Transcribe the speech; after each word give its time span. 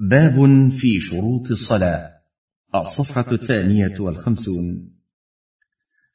باب 0.00 0.68
في 0.70 1.00
شروط 1.00 1.50
الصلاة 1.50 2.12
الصفحة 2.74 3.32
الثانية 3.32 3.94
والخمسون. 4.00 4.92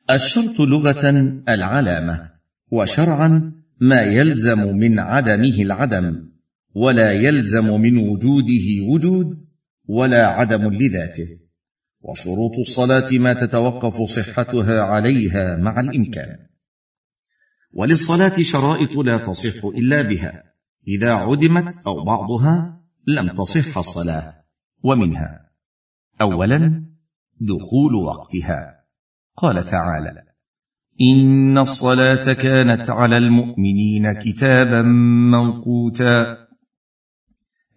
الشرط 0.10 0.60
لغة 0.60 1.10
العلامة 1.50 2.30
وشرعا 2.72 3.54
ما 3.80 4.02
يلزم 4.02 4.78
من 4.78 5.00
عدمه 5.00 5.62
العدم 5.62 6.30
ولا 6.76 7.12
يلزم 7.12 7.82
من 7.82 7.98
وجوده 7.98 8.68
وجود 8.94 9.48
ولا 9.86 10.28
عدم 10.28 10.74
لذاته. 10.74 11.40
وشروط 12.02 12.60
الصلاة 12.60 13.12
ما 13.12 13.34
تتوقف 13.34 14.02
صحتها 14.02 14.82
عليها 14.82 15.58
مع 15.58 15.80
الإمكان. 15.80 16.38
وللصلاة 17.74 18.42
شرائط 18.42 18.96
لا 18.98 19.18
تصح 19.18 19.66
إلا 19.66 20.02
بها 20.02 20.44
إذا 20.88 21.12
عدمت 21.12 21.88
أو 21.88 22.04
بعضها 22.04 22.81
لم 23.08 23.30
تصح 23.30 23.78
الصلاة. 23.78 24.34
ومنها 24.84 25.52
اولا 26.22 26.86
دخول 27.42 27.96
وقتها. 27.96 28.86
قال 29.38 29.66
تعالى 29.66 30.24
إن 31.02 31.58
الصلاة 31.58 32.34
كانت 32.34 32.90
على 32.90 33.18
المؤمنين 33.18 34.14
كتابا 34.14 34.82
موقوتا 35.32 36.38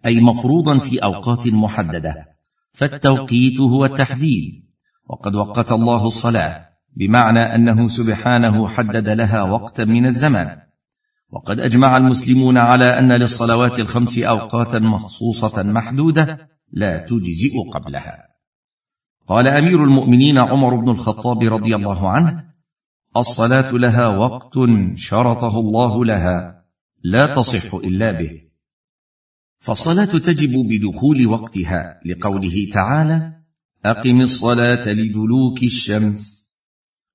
أي 0.05 0.21
مفروضا 0.21 0.79
في 0.79 1.03
أوقات 1.03 1.47
محددة. 1.47 2.25
فالتوقيت 2.71 3.59
هو 3.59 3.85
التحديد. 3.85 4.65
وقد 5.09 5.35
وقت 5.35 5.71
الله 5.71 6.05
الصلاة 6.05 6.69
بمعنى 6.97 7.39
أنه 7.39 7.87
سبحانه 7.87 8.67
حدد 8.67 9.09
لها 9.09 9.43
وقتا 9.43 9.85
من 9.85 10.05
الزمان. 10.05 10.64
وقد 11.29 11.59
أجمع 11.59 11.97
المسلمون 11.97 12.57
على 12.57 12.99
أن 12.99 13.11
للصلوات 13.11 13.79
الخمس 13.79 14.19
أوقاتا 14.19 14.79
مخصوصة 14.79 15.63
محدودة 15.63 16.49
لا 16.71 16.97
تجزئ 16.97 17.53
قبلها. 17.73 18.27
قال 19.27 19.47
أمير 19.47 19.83
المؤمنين 19.83 20.37
عمر 20.37 20.75
بن 20.75 20.89
الخطاب 20.89 21.43
رضي 21.43 21.75
الله 21.75 22.09
عنه 22.09 22.43
الصلاة 23.17 23.71
لها 23.71 24.07
وقت 24.07 24.53
شرطه 24.95 25.59
الله 25.59 26.05
لها 26.05 26.65
لا 27.03 27.35
تصح 27.35 27.73
إلا 27.73 28.11
به. 28.11 28.41
فالصلاة 29.59 30.05
تجب 30.05 30.67
بدخول 30.69 31.27
وقتها 31.27 31.99
لقوله 32.05 32.69
تعالى 32.73 33.33
أقم 33.85 34.21
الصلاة 34.21 34.89
لدلوك 34.89 35.63
الشمس. 35.63 36.44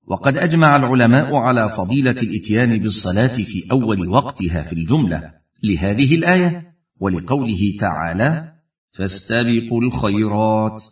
وقد 0.07 0.37
أجمع 0.37 0.75
العلماء 0.75 1.35
على 1.35 1.69
فضيلة 1.69 2.11
الإتيان 2.11 2.77
بالصلاة 2.77 3.27
في 3.27 3.71
أول 3.71 4.09
وقتها 4.09 4.61
في 4.61 4.73
الجملة 4.73 5.33
لهذه 5.63 6.15
الآية 6.15 6.75
ولقوله 6.99 7.75
تعالى 7.79 8.53
فاستبقوا 8.93 9.81
الخيرات. 9.81 10.83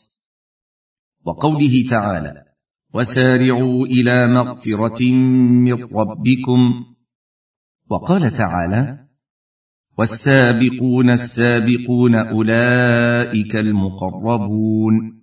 وقوله 1.26 1.86
تعالى 1.90 2.44
وسارعوا 2.94 3.86
إلى 3.86 4.28
مغفرة 4.28 5.12
من 5.12 5.74
ربكم. 5.74 6.86
وقال 7.90 8.32
تعالى 8.32 9.06
والسابقون 9.98 11.10
السابقون 11.10 12.16
أولئك 12.16 13.56
المقربون. 13.56 15.19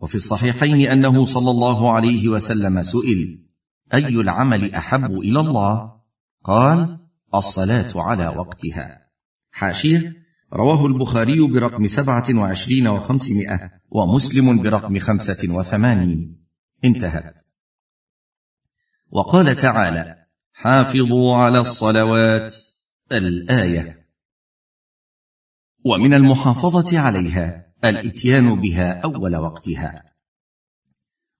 وفي 0.00 0.14
الصحيحين 0.14 0.90
أنه 0.90 1.26
صلى 1.26 1.50
الله 1.50 1.92
عليه 1.92 2.28
وسلم 2.28 2.82
سئل 2.82 3.46
أي 3.94 4.08
العمل 4.08 4.74
أحب 4.74 5.10
إلى 5.12 5.40
الله؟ 5.40 6.00
قال 6.44 6.98
الصلاة 7.34 7.90
على 7.94 8.28
وقتها. 8.28 9.10
حاشية 9.50 10.16
رواه 10.52 10.86
البخاري 10.86 11.48
برقم 11.48 11.86
سبعة 11.86 12.24
وعشرين 12.34 12.88
وخمسمائة 12.88 13.70
ومسلم 13.90 14.62
برقم 14.62 14.98
خمسة 14.98 15.56
وثمانين. 15.56 16.46
انتهت 16.84 17.38
وقال 19.10 19.56
تعالى 19.56 20.16
حافظوا 20.52 21.36
على 21.36 21.60
الصلوات 21.60 22.56
الآية. 23.12 24.06
ومن 25.84 26.14
المحافظة 26.14 26.98
عليها 26.98 27.69
الإتيان 27.84 28.60
بها 28.60 29.00
أول 29.00 29.36
وقتها. 29.36 30.04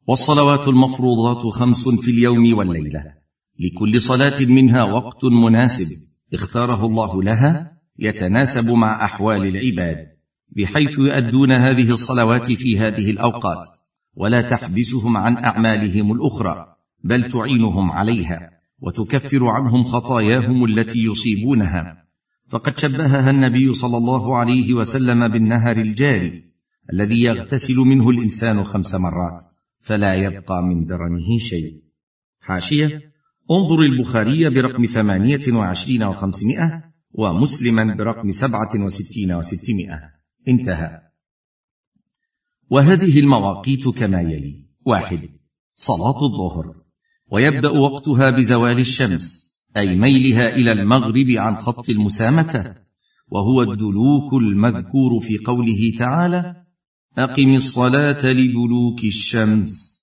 والصلوات 0.07 0.69
المفروضات 0.69 1.47
خمس 1.47 1.89
في 1.89 2.11
اليوم 2.11 2.59
والليلة. 2.59 3.21
لكل 3.59 4.01
صلاة 4.01 4.37
منها 4.41 4.85
وقت 4.85 5.25
مناسب 5.25 6.03
اختاره 6.35 6.87
الله 6.87 7.23
لها 7.23 7.81
يتناسب 7.99 8.71
مع 8.71 9.05
أحوال 9.05 9.47
العباد 9.47 10.07
بحيث 10.49 10.99
يؤدون 10.99 11.53
هذه 11.53 11.91
الصلوات 11.91 12.53
في 12.53 12.79
هذه 12.79 13.11
الأوقات 13.11 13.69
ولا 14.15 14.43
تحبسهم 14.43 15.17
عن 15.17 15.37
أعمالهم 15.37 16.13
الأخرى 16.13 16.77
بل 17.05 17.29
تعينهم 17.29 17.91
عليها 17.91 18.51
وتكفر 18.81 19.47
عنهم 19.47 19.85
خطاياهم 19.85 20.65
التي 20.65 20.99
يصيبونها. 20.99 22.05
فقد 22.51 22.79
شبهها 22.79 23.31
النبي 23.31 23.73
صلى 23.73 23.97
الله 23.97 24.37
عليه 24.37 24.75
وسلم 24.75 25.29
بالنهر 25.29 25.77
الجاري 25.77 26.45
الذي 26.93 27.23
يغتسل 27.23 27.77
منه 27.77 28.11
الإنسان 28.11 28.65
خمس 28.65 28.95
مرات 28.95 29.45
فلا 29.81 30.15
يبقى 30.15 30.63
من 30.63 30.85
درنه 30.85 31.39
شيء. 31.39 31.83
حاشية 32.41 33.13
انظر 33.51 33.81
البخاري 33.81 34.51
برقم 34.51 34.87
ثمانية 34.87 35.41
وعشرين 35.49 36.03
وخمسمائة 36.03 36.85
ومسلما 37.13 37.95
برقم 37.95 38.31
سبعة 38.31 38.71
وستين 38.75 39.33
وستمائة. 39.33 40.01
انتهى. 40.49 41.01
وهذه 42.71 43.21
المواقيت 43.21 43.89
كما 43.89 44.21
يلي 44.21 44.67
واحد 44.87 45.29
صلاة 45.75 46.25
الظهر. 46.25 46.75
ويبدأ 47.33 47.71
وقتها 47.71 48.31
بزوال 48.31 48.79
الشمس. 48.79 49.50
أي 49.77 49.97
ميلها 49.97 50.57
إلى 50.57 50.73
المغرب 50.73 51.31
عن 51.31 51.57
خط 51.57 51.91
المسامة 51.91 52.77
وهو 53.29 53.63
الدلوك 53.63 54.35
المذكور 54.35 55.21
في 55.21 55.39
قوله 55.39 55.93
تعالى 55.99 56.65
أقم 57.19 57.55
الصلاة 57.55 58.27
لدلوك 58.27 59.05
الشمس. 59.05 60.01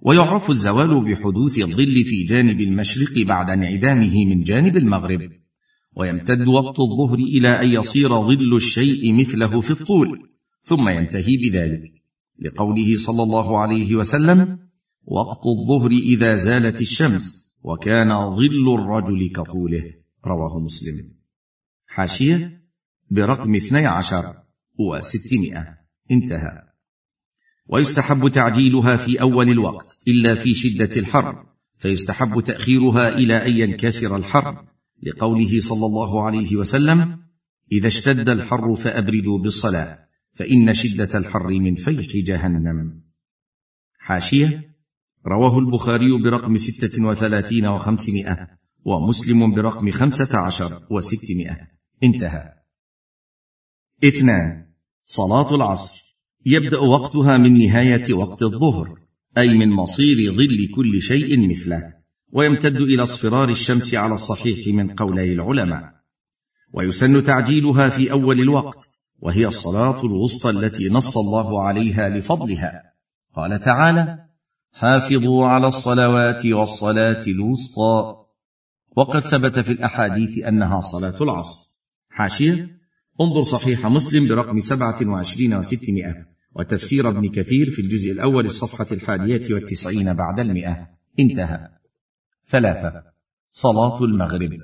ويعرف 0.00 0.50
الزوال 0.50 1.04
بحدوث 1.04 1.58
الظل 1.58 2.04
في 2.04 2.22
جانب 2.22 2.60
المشرق 2.60 3.26
بعد 3.26 3.50
انعدامه 3.50 4.24
من 4.24 4.42
جانب 4.42 4.76
المغرب 4.76 5.30
ويمتد 5.96 6.46
وقت 6.48 6.80
الظهر 6.80 7.18
إلى 7.18 7.48
أن 7.48 7.70
يصير 7.70 8.08
ظل 8.08 8.56
الشيء 8.56 9.14
مثله 9.14 9.60
في 9.60 9.70
الطول 9.70 10.30
ثم 10.62 10.88
ينتهي 10.88 11.36
بذلك. 11.36 11.92
لقوله 12.40 12.96
صلى 12.96 13.22
الله 13.22 13.58
عليه 13.58 13.94
وسلم 13.94 14.58
وقت 15.04 15.46
الظهر 15.46 15.90
إذا 15.90 16.36
زالت 16.36 16.80
الشمس. 16.80 17.47
وكان 17.62 18.30
ظل 18.30 18.74
الرجل 18.74 19.32
كطوله 19.32 19.94
رواه 20.26 20.58
مسلم. 20.58 21.10
حاشية 21.86 22.62
برقم 23.10 23.54
اثني 23.54 23.86
عشر 23.86 24.34
وستمائة 24.78 25.78
انتهى. 26.10 26.62
ويستحب 27.66 28.28
تعجيلها 28.28 28.96
في 28.96 29.20
أول 29.20 29.50
الوقت 29.50 29.98
إلا 30.08 30.34
في 30.34 30.54
شدة 30.54 30.90
الحر 30.96 31.46
فيستحب 31.78 32.40
تأخيرها 32.40 33.08
إلى 33.08 33.46
أن 33.46 33.52
ينكسر 33.52 34.16
الحر 34.16 34.64
لقوله 35.02 35.60
صلى 35.60 35.86
الله 35.86 36.24
عليه 36.24 36.56
وسلم 36.56 37.18
إذا 37.72 37.86
اشتد 37.86 38.28
الحر 38.28 38.76
فأبردوا 38.76 39.38
بالصلاة 39.38 40.08
فإن 40.32 40.74
شدة 40.74 41.18
الحر 41.18 41.48
من 41.48 41.74
فيح 41.74 42.16
جهنم. 42.16 43.02
حاشية 43.98 44.67
رواه 45.28 45.58
البخاري 45.58 46.22
برقم 46.22 46.56
ستة 46.56 47.06
وثلاثين 47.06 47.66
وخمسمائة 47.66 48.48
ومسلم 48.84 49.54
برقم 49.54 49.90
خمسة 49.90 50.38
عشر 50.38 50.80
وستمائة. 50.90 51.56
انتهى. 52.02 52.52
اثنان 54.04 54.66
صلاة 55.04 55.54
العصر. 55.54 56.08
يبدأ 56.46 56.78
وقتها 56.78 57.36
من 57.36 57.58
نهاية 57.58 58.14
وقت 58.14 58.42
الظهر 58.42 58.98
أي 59.38 59.58
من 59.58 59.70
مصير 59.70 60.32
ظل 60.32 60.68
كل 60.74 61.02
شيء 61.02 61.50
مثله 61.50 61.94
ويمتد 62.32 62.76
إلى 62.76 63.02
اصفرار 63.02 63.48
الشمس 63.48 63.94
على 63.94 64.14
الصحيح 64.14 64.74
من 64.74 64.94
قولي 64.94 65.32
العلماء. 65.32 65.82
ويسن 66.72 67.22
تعجيلها 67.22 67.88
في 67.88 68.10
أول 68.12 68.40
الوقت 68.40 68.88
وهي 69.18 69.46
الصلاة 69.46 70.04
الوسطى 70.04 70.50
التي 70.50 70.88
نص 70.88 71.18
الله 71.18 71.62
عليها 71.62 72.08
لفضلها. 72.08 72.82
قال 73.34 73.60
تعالى 73.60 74.27
حافظوا 74.78 75.46
على 75.46 75.66
الصلوات 75.66 76.46
والصلاة 76.46 77.22
الوسطى. 77.26 78.16
وقد 78.96 79.20
ثبت 79.20 79.58
في 79.58 79.72
الأحاديث 79.72 80.44
أنها 80.44 80.80
صلاة 80.80 81.22
العصر. 81.22 81.70
حاشية. 82.10 82.78
انظر 83.20 83.42
صحيح 83.42 83.86
مسلم 83.86 84.28
برقم 84.28 84.58
سبعة 84.58 84.96
وعشرين 85.02 85.54
وستمائة. 85.54 86.26
وتفسير 86.56 87.08
ابن 87.08 87.28
كثير 87.28 87.70
في 87.70 87.82
الجزء 87.82 88.12
الأول 88.12 88.46
الصفحة 88.46 88.86
الحادية 88.92 89.54
والتسعين 89.54 90.14
بعد 90.14 90.40
المئة. 90.40 90.88
انتهى. 91.18 91.68
ثلاثة. 92.46 93.02
صلاة 93.52 94.04
المغرب. 94.04 94.58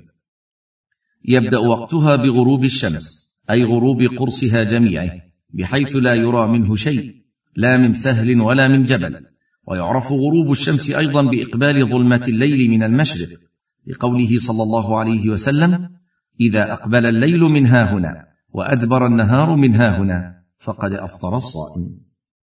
يبدأ 1.25 1.57
وقتها 1.57 2.15
بغروب 2.15 2.63
الشمس 2.63 3.37
أي 3.49 3.63
غروب 3.63 4.01
قرصها 4.01 4.63
جميعه 4.63 5.21
بحيث 5.49 5.95
لا 5.95 6.13
يرى 6.15 6.47
منه 6.47 6.75
شيء 6.75 7.15
لا 7.55 7.77
من 7.77 7.93
سهل 7.93 8.41
ولا 8.41 8.67
من 8.67 8.83
جبل. 8.83 9.34
ويعرف 9.67 10.11
غروب 10.11 10.51
الشمس 10.51 10.91
أيضا 10.91 11.21
بإقبال 11.21 11.87
ظلمه 11.87 12.25
الليل 12.27 12.69
من 12.69 12.83
المشرق 12.83 13.39
لقوله 13.87 14.37
صلى 14.37 14.63
الله 14.63 14.99
عليه 14.99 15.29
وسلم 15.29 15.89
إذا 16.39 16.73
أقبل 16.73 17.05
الليل 17.05 17.39
من 17.39 17.65
ها 17.65 17.93
هنا 17.93 18.27
وأدبر 18.49 19.07
النهار 19.07 19.55
من 19.55 19.75
ها 19.75 19.97
هنا 19.97 20.43
فقد 20.59 20.93
أفطر 20.93 21.35
الصائم. 21.35 21.99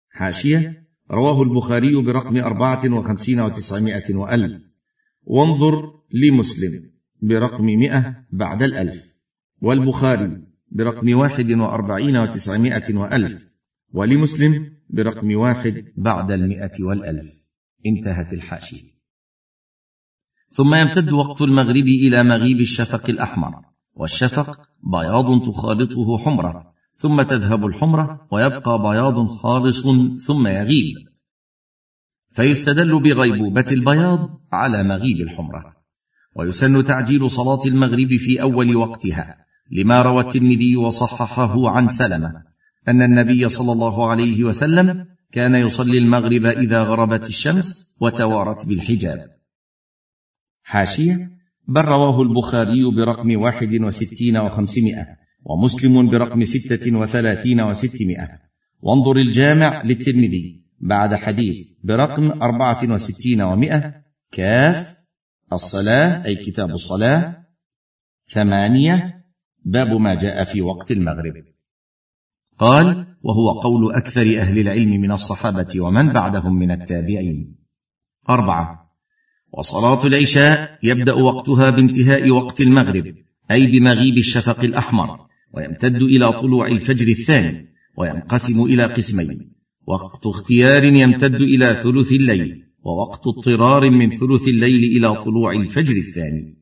حاشية 0.10 0.88
رواه 1.12 1.44
البخاري 1.44 2.02
برقم 2.02 2.38
أربعة 2.38 2.82
وخمسين 2.98 3.40
وتسعمائة 3.40 4.16
وألف. 4.16 4.62
وانظر 5.24 5.94
لمسلم 6.14 6.92
برقم 7.22 7.66
مئة 7.66 8.16
بعد 8.32 8.64
الألف. 8.64 9.04
والبخاري 9.62 10.42
برقم 10.72 11.18
واحد 11.18 11.52
وأربعين 11.52 12.18
وتسعمائة 12.18 12.96
وألف. 12.96 13.42
ولمسلم 13.94 14.75
برقم 14.90 15.36
واحد 15.36 15.86
بعد 15.98 16.32
المئة 16.32 16.72
والألف. 16.80 17.34
انتهت 17.86 18.34
الحاشية. 18.34 18.96
ثم 20.50 20.76
يمتد 20.76 21.12
وقت 21.12 21.42
المغرب 21.42 21.88
إلى 21.88 22.24
مغيب 22.24 22.60
الشفق 22.60 23.10
الأحمر 23.10 23.54
والشفق 23.94 24.62
بياض 24.84 25.42
تخالطه 25.52 26.18
حمرة 26.18 26.74
ثم 26.98 27.22
تذهب 27.22 27.66
الحمرة 27.66 28.28
ويبقى 28.32 28.82
بياض 28.82 29.28
خالص 29.28 29.84
ثم 30.28 30.48
يغيب. 30.48 30.96
فيستدل 32.32 33.00
بغيبوبة 33.00 33.66
البياض 33.72 34.42
على 34.52 34.84
مغيب 34.84 35.18
الحمرة. 35.18 35.76
ويسن 36.36 36.86
تعجيل 36.86 37.30
صلاة 37.30 37.60
المغرب 37.66 38.16
في 38.18 38.42
أول 38.42 38.76
وقتها 38.76 39.46
لما 39.72 40.02
روى 40.02 40.22
الترمذي 40.22 40.78
وصححه 40.78 41.70
عن 41.70 41.88
سلمة 41.88 42.44
أن 42.88 43.02
النبي 43.02 43.50
صلى 43.50 43.72
الله 43.72 44.10
عليه 44.10 44.44
وسلم 44.44 45.06
كان 45.32 45.56
يصلي 45.56 45.98
المغرب 45.98 46.46
إذا 46.46 46.84
غربت 46.84 47.28
الشمس 47.28 47.96
وتوارت 48.02 48.66
بالحجاب. 48.66 49.36
حاشية 50.64 51.32
بل 51.68 51.82
رواه 51.82 52.22
البخاري 52.22 52.92
برقم 52.96 53.42
واحد 53.42 53.82
وستين 53.82 54.38
وخمسمائة 54.38 55.08
ومسلم 55.44 56.10
برقم 56.10 56.44
ستة 56.44 56.98
وثلاثين 56.98 57.62
وستمائة. 57.62 58.30
وانظر 58.82 59.18
الجامع 59.18 59.84
للترمذي 59.84 60.66
بعد 60.80 61.16
حديث 61.16 61.68
برقم 61.84 62.32
أربعة 62.42 62.94
وستين 62.94 63.42
ومائة. 63.42 63.94
كاف 64.32 64.96
الصلاة 65.54 66.26
أي 66.26 66.36
كتاب 66.36 66.70
الصلاة. 66.70 67.46
ثمانية 68.28 69.26
باب 69.66 69.88
ما 69.88 70.16
جاء 70.16 70.44
في 70.44 70.62
وقت 70.62 70.92
المغرب. 70.92 71.55
قال 72.60 73.08
وهو 73.24 73.60
قول 73.60 73.94
أكثر 73.94 74.22
أهل 74.22 74.60
العلم 74.60 75.02
من 75.02 75.12
الصحابة 75.12 75.68
ومن 75.80 76.14
بعدهم 76.14 76.60
من 76.60 76.72
التابعين. 76.72 77.56
أربعة 78.30 78.86
وصلاة 79.54 80.06
العشاء 80.06 80.80
يبدأ 80.84 81.14
وقتها 81.14 81.70
بانتهاء 81.70 82.30
وقت 82.30 82.62
المغرب 82.62 83.16
أي 83.52 83.68
بمغيب 83.68 84.18
الشفق 84.18 84.60
الأحمر 84.60 85.20
ويمتد 85.54 86.02
إلى 86.02 86.34
طلوع 86.34 86.68
الفجر 86.68 87.08
الثاني 87.08 87.70
وينقسم 87.98 88.64
إلى 88.64 88.86
قسمين. 88.86 89.52
وقت 89.88 90.26
اختيار 90.26 90.84
يمتد 90.84 91.36
إلى 91.36 91.74
ثلث 91.74 92.12
الليل 92.12 92.64
ووقت 92.84 93.28
اضطرار 93.28 93.90
من 93.90 94.10
ثلث 94.10 94.48
الليل 94.48 94.98
إلى 94.98 95.16
طلوع 95.16 95.52
الفجر 95.52 95.96
الثاني. 95.96 96.58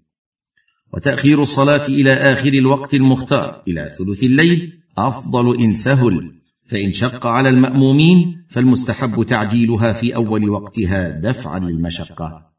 وتأخير 0.94 1.42
الصلاة 1.42 1.88
إلى 1.88 2.14
آخر 2.14 2.54
الوقت 2.54 2.94
المختار 2.94 3.64
إلى 3.68 3.90
ثلث 3.98 4.24
الليل 4.24 4.83
أفضل 4.98 5.58
إن 5.60 5.74
سهل 5.74 6.32
فإن 6.66 6.92
شق 6.92 7.28
على 7.28 7.50
المأمومين 7.50 8.46
فالمستحب 8.50 9.24
تعجيلها 9.24 9.94
في 9.94 10.16
أول 10.16 10.50
وقتها 10.50 11.10
دفعا 11.10 11.60
للمشقه 11.60 12.54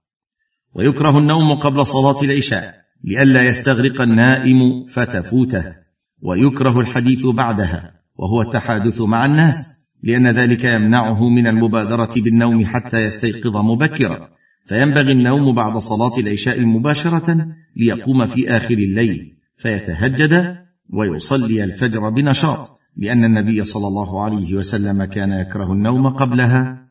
ويكره 0.74 1.18
النوم 1.18 1.58
قبل 1.60 1.86
صلاة 1.86 2.22
العشاء 2.22 2.74
لئلا 3.04 3.42
يستغرق 3.42 4.00
النائم 4.00 4.84
فتفوته. 4.84 5.84
ويكره 6.22 6.80
الحديث 6.80 7.26
بعدها 7.26 7.94
وهو 8.16 8.42
التحادث 8.42 9.00
مع 9.00 9.24
الناس 9.24 9.86
لأن 10.02 10.36
ذلك 10.36 10.64
يمنعه 10.64 11.28
من 11.28 11.46
المبادرة 11.46 12.10
بالنوم 12.16 12.66
حتى 12.66 12.98
يستيقظ 12.98 13.56
مبكرا. 13.56 14.28
فينبغي 14.66 15.12
النوم 15.12 15.54
بعد 15.54 15.78
صلاة 15.78 16.18
العشاء 16.18 16.66
مباشرة 16.66 17.48
ليقوم 17.76 18.26
في 18.26 18.56
آخر 18.56 18.74
الليل 18.74 19.36
فيتهجد 19.58 20.63
ويصلي 20.92 21.64
الفجر 21.64 22.08
بنشاط 22.10 22.80
لأن 22.96 23.24
النبي 23.24 23.64
صلى 23.64 23.88
الله 23.88 24.24
عليه 24.24 24.54
وسلم 24.54 25.04
كان 25.04 25.32
يكره 25.32 25.72
النوم 25.72 26.08
قبلها. 26.08 26.88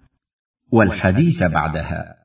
والحديث 0.71 1.43
بعدها. 1.43 2.15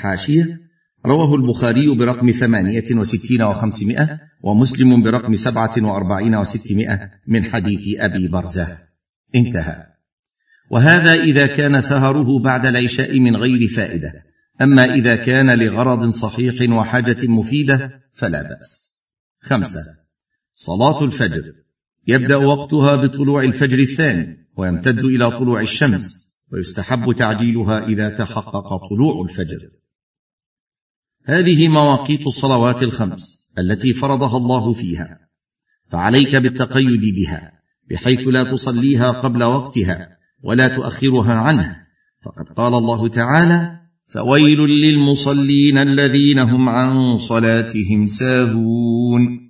حاشية 0.00 0.60
رواه 1.06 1.34
البخاري 1.34 1.94
برقم 1.94 2.30
ثمانية 2.30 2.84
وستين 2.92 3.42
وخمسمائة 3.42 4.20
ومسلم 4.42 5.02
برقم 5.02 5.34
سبعة 5.34 5.74
وأربعين 5.78 6.34
وستمائة 6.34 7.10
من 7.26 7.44
حديث 7.44 8.00
أبي 8.00 8.28
برزة. 8.28 8.78
انتهى. 9.34 9.86
وهذا 10.70 11.14
إذا 11.14 11.46
كان 11.46 11.80
سهره 11.80 12.42
بعد 12.44 12.66
العشاء 12.66 13.20
من 13.20 13.36
غير 13.36 13.68
فائدة. 13.68 14.12
أما 14.62 14.94
إذا 14.94 15.16
كان 15.16 15.58
لغرض 15.58 16.10
صحيح 16.10 16.70
وحاجة 16.70 17.26
مفيدة 17.26 18.00
فلا 18.14 18.42
بأس. 18.42 18.94
خمسة. 19.40 19.99
صلاة 20.60 21.04
الفجر. 21.04 21.52
يبدأ 22.06 22.36
وقتها 22.36 22.96
بطلوع 22.96 23.42
الفجر 23.42 23.78
الثاني 23.78 24.48
ويمتد 24.56 24.98
إلى 24.98 25.30
طلوع 25.30 25.60
الشمس 25.60 26.34
ويستحب 26.52 27.12
تعجيلها 27.12 27.86
إذا 27.86 28.08
تحقق 28.08 28.88
طلوع 28.88 29.24
الفجر. 29.24 29.58
هذه 31.24 31.68
مواقيت 31.68 32.26
الصلوات 32.26 32.82
الخمس 32.82 33.48
التي 33.58 33.92
فرضها 33.92 34.36
الله 34.36 34.72
فيها. 34.72 35.18
فعليك 35.90 36.36
بالتقيد 36.36 37.14
بها 37.14 37.52
بحيث 37.90 38.28
لا 38.28 38.44
تصليها 38.52 39.10
قبل 39.10 39.44
وقتها 39.44 40.08
ولا 40.42 40.76
تؤخرها 40.76 41.34
عنه 41.34 41.76
فقد 42.24 42.48
قال 42.56 42.74
الله 42.74 43.08
تعالى 43.08 43.80
فويل 44.06 44.60
للمصلين 44.60 45.78
الذين 45.78 46.38
هم 46.38 46.68
عن 46.68 47.18
صلاتهم 47.18 48.06
ساهون. 48.06 49.49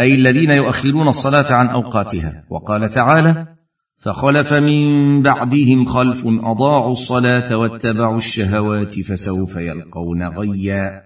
أي 0.00 0.14
الذين 0.14 0.50
يؤخرون 0.50 1.08
الصلاة 1.08 1.52
عن 1.52 1.68
أوقاتها. 1.68 2.44
وقال 2.50 2.90
تعالى 2.90 3.46
فخلف 3.98 4.52
من 4.52 5.22
بعدهم 5.22 5.84
خلف 5.84 6.22
أضاعوا 6.26 6.92
الصلاة 6.92 7.56
واتبعوا 7.56 8.16
الشهوات 8.16 9.00
فسوف 9.00 9.56
يلقون 9.56 10.22
غيا. 10.22 11.02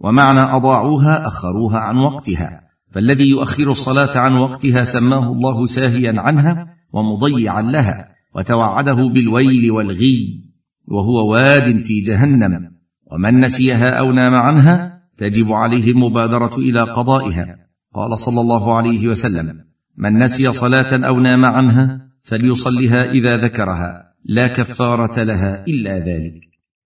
ومعنى 0.00 0.40
أضاعوها 0.40 1.26
أخروها 1.26 1.78
عن 1.78 1.98
وقتها. 1.98 2.60
فالذي 2.90 3.28
يؤخر 3.28 3.70
الصلاة 3.70 4.18
عن 4.18 4.34
وقتها 4.34 4.84
سماه 4.84 5.32
الله 5.32 5.66
ساهيا 5.66 6.14
عنها 6.20 6.66
ومضيعا 6.92 7.62
لها 7.62 8.08
وتوعده 8.34 8.94
بالويل 8.94 9.70
والغي 9.70 10.44
وهو 10.88 11.32
واد 11.32 11.76
في 11.82 12.00
جهنم. 12.00 12.70
ومن 13.12 13.40
نسيها 13.40 13.90
أو 13.90 14.12
نام 14.12 14.34
عنها 14.34 15.02
تجب 15.18 15.52
عليه 15.52 15.90
المبادرة 15.90 16.56
إلى 16.56 16.80
قضائها. 16.80 17.65
قال 17.96 18.18
صلى 18.18 18.40
الله 18.40 18.76
عليه 18.76 19.08
وسلم 19.08 19.64
من 19.96 20.18
نسي 20.18 20.52
صلاة 20.52 21.06
أو 21.06 21.20
نام 21.20 21.44
عنها 21.44 22.10
فليصلها 22.22 23.10
إذا 23.10 23.36
ذكرها 23.36 24.14
لا 24.24 24.48
كفارة 24.48 25.22
لها 25.22 25.66
إلا 25.66 25.98
ذلك. 25.98 26.40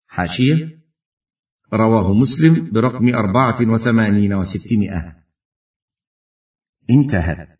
حاشية؟ 0.08 0.79
رواه 1.74 2.13
مسلم 2.13 2.72
برقم 2.72 3.15
أربعة 3.15 3.58
وثمانين 3.62 4.34
وستمائة. 4.34 5.15
انتهت. 6.89 7.51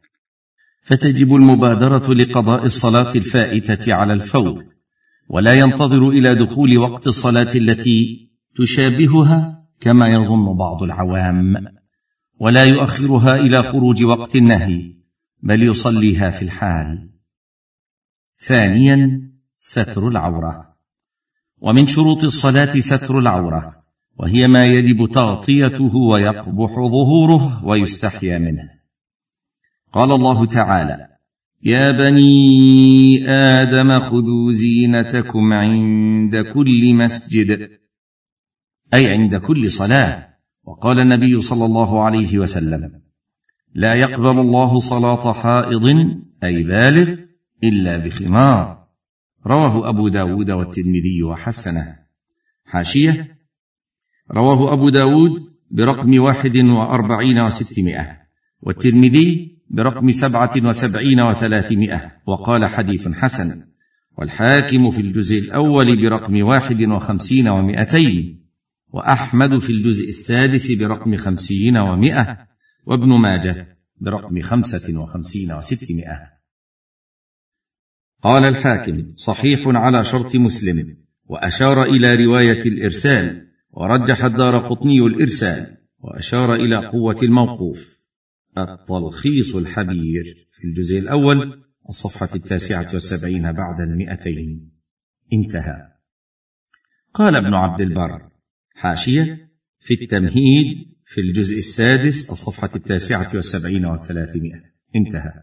فتجب 0.84 1.36
المبادرة 1.36 2.14
لقضاء 2.14 2.66
الصلاة 2.66 3.16
الفائتة 3.16 3.94
على 3.94 4.14
الفور 4.14 4.66
ولا 5.30 5.54
ينتظر 5.54 6.10
إلى 6.10 6.36
دخول 6.36 6.78
وقت 6.78 7.08
الصلاة 7.08 7.56
التي 7.56 8.30
تشابهها 8.56 9.68
كما 9.80 10.08
يظن 10.08 10.58
بعض 10.58 10.84
العوام. 10.84 11.79
ولا 12.40 12.64
يؤخرها 12.64 13.36
إلى 13.36 13.64
خروج 13.64 14.04
وقت 14.04 14.36
النهي 14.36 14.96
بل 15.44 15.64
يصليها 15.64 16.30
في 16.30 16.42
الحال. 16.42 17.10
ثانيا 18.38 19.22
ستر 19.60 20.08
العورة. 20.08 20.76
ومن 21.58 21.88
شروط 21.88 22.24
الصلاة 22.24 22.80
ستر 22.80 23.20
العورة 23.20 23.84
وهي 24.18 24.48
ما 24.48 24.66
يجب 24.66 25.12
تغطيته 25.12 25.96
ويقبح 25.96 26.72
ظهوره 26.72 27.66
ويستحيا 27.66 28.38
منه. 28.38 28.70
قال 29.94 30.12
الله 30.12 30.46
تعالى 30.46 31.08
يا 31.64 31.92
بني 31.92 33.30
آدم 33.30 34.00
خذوا 34.00 34.52
زينتكم 34.52 35.54
عند 35.54 36.38
كل 36.38 36.94
مسجد 36.94 37.70
أي 38.94 39.08
عند 39.08 39.36
كل 39.36 39.72
صلاة. 39.72 40.29
وقال 40.70 41.00
النبي 41.00 41.40
صلى 41.40 41.66
الله 41.66 42.04
عليه 42.04 42.40
وسلم 42.40 43.02
لا 43.76 43.94
يقبل 43.94 44.40
الله 44.40 44.80
صلاة 44.80 45.34
حائض 45.34 45.86
أي 46.44 46.64
بالغ 46.64 47.16
إلا 47.64 47.98
بخمار. 47.98 48.88
رواه 49.48 49.90
أبو 49.90 50.08
داود 50.08 50.52
والترمذي 50.52 51.24
وحسنه. 51.24 51.96
حاشية. 52.66 53.38
رواه 54.32 54.74
أبو 54.74 54.90
داود 54.90 55.32
برقم 55.72 56.20
واحد 56.20 56.58
وأربعين 56.58 57.40
وستمائة 57.40 58.18
والترمذي 58.62 59.58
برقم 59.70 60.12
سبعة 60.12 60.52
وسبعين 60.66 61.20
وثلاثمائة 61.20 62.12
وقال 62.28 62.66
حديث 62.66 63.08
حسن 63.08 63.64
والحاكم 64.18 64.92
في 64.92 65.02
الجزء 65.02 65.40
الأول 65.40 66.02
برقم 66.02 66.44
واحد 66.44 66.82
وخمسين 66.84 67.48
ومائتين. 67.48 68.49
وأحمد 68.90 69.60
في 69.60 69.70
الجزء 69.70 70.10
السادس 70.10 70.72
برقم 70.72 71.16
خمسين 71.16 71.78
ومائة 71.78 72.48
وابن 72.86 73.08
ماجه 73.08 73.78
برقم 74.02 74.42
خمسة 74.42 75.00
وخمسين 75.02 75.52
وستمائة. 75.52 76.40
قال 78.24 78.44
الحاكم 78.44 79.14
صحيح 79.16 79.60
على 79.66 80.04
شرط 80.04 80.36
مسلم 80.36 80.98
وأشار 81.26 81.84
إلى 81.84 82.26
رواية 82.26 82.62
الإرسال 82.62 83.48
ورجح 83.72 84.24
الدار 84.24 84.58
قطني 84.58 85.00
الإرسال 85.00 85.78
وأشار 86.00 86.54
إلى 86.54 86.88
قوة 86.88 87.18
الموقوف. 87.24 88.00
التلخيص 88.58 89.56
الحبير 89.56 90.48
في 90.52 90.68
الجزء 90.68 91.00
الأول 91.00 91.64
الصفحة 91.90 92.30
التاسعة 92.36 92.88
والسبعين 92.94 93.52
بعد 93.52 93.82
المئتين. 93.82 94.72
انتهى. 95.34 95.88
قال 97.14 97.36
ابن 97.36 97.54
عبد 97.54 97.82
البر 97.82 98.30
حاشية 98.80 99.50
في 99.80 99.94
التمهيد 99.94 100.78
في 101.06 101.22
الجزء 101.22 101.58
السادس 101.58 102.32
الصفحة 102.32 102.70
التاسعة 102.76 103.28
والسبعين 103.34 103.86
والثلاثمائة. 103.86 104.62
انتهى. 104.96 105.34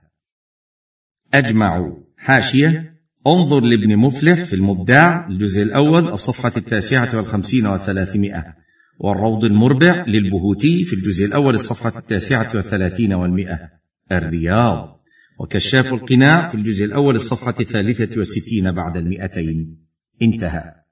أجمعوا 1.35 1.97
حاشية. 2.17 2.97
انظر 3.27 3.61
لابن 3.61 3.97
مفلح 3.97 4.43
في 4.43 4.53
المبدع 4.57 5.29
الجزء 5.29 5.63
الأول 5.63 6.09
الصفحة 6.09 6.53
التاسعة 6.57 7.17
والخمسين 7.17 7.67
والثلاثمائة. 7.67 8.55
والروض 8.99 9.45
المربع 9.45 10.05
للبهوتي 10.07 10.85
في 10.85 10.93
الجزء 10.93 11.25
الأول 11.25 11.55
الصفحة 11.55 11.99
التاسعة 11.99 12.49
والثلاثين 12.55 13.13
والمئة 13.13 13.59
الرياض. 14.13 15.01
وكشاف 15.41 15.87
القناع 15.87 16.49
في 16.49 16.55
الجزء 16.55 16.85
الأول 16.85 17.15
الصفحة 17.15 17.55
الثالثة 17.61 18.19
والستين 18.19 18.73
بعد 18.73 18.97
المئتين. 18.97 19.87
انتهى. 20.23 20.86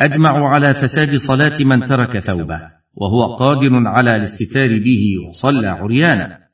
أجمعوا 0.00 0.48
على 0.48 0.74
فساد 0.74 1.16
صلاة 1.16 1.54
من 1.60 1.86
ترك 1.86 2.18
ثوبه 2.18 2.60
وهو 2.94 3.34
قادر 3.34 3.88
على 3.88 4.16
الاستتار 4.16 4.78
به 4.78 5.02
وصلى 5.28 5.68
عريانا. 5.68 6.48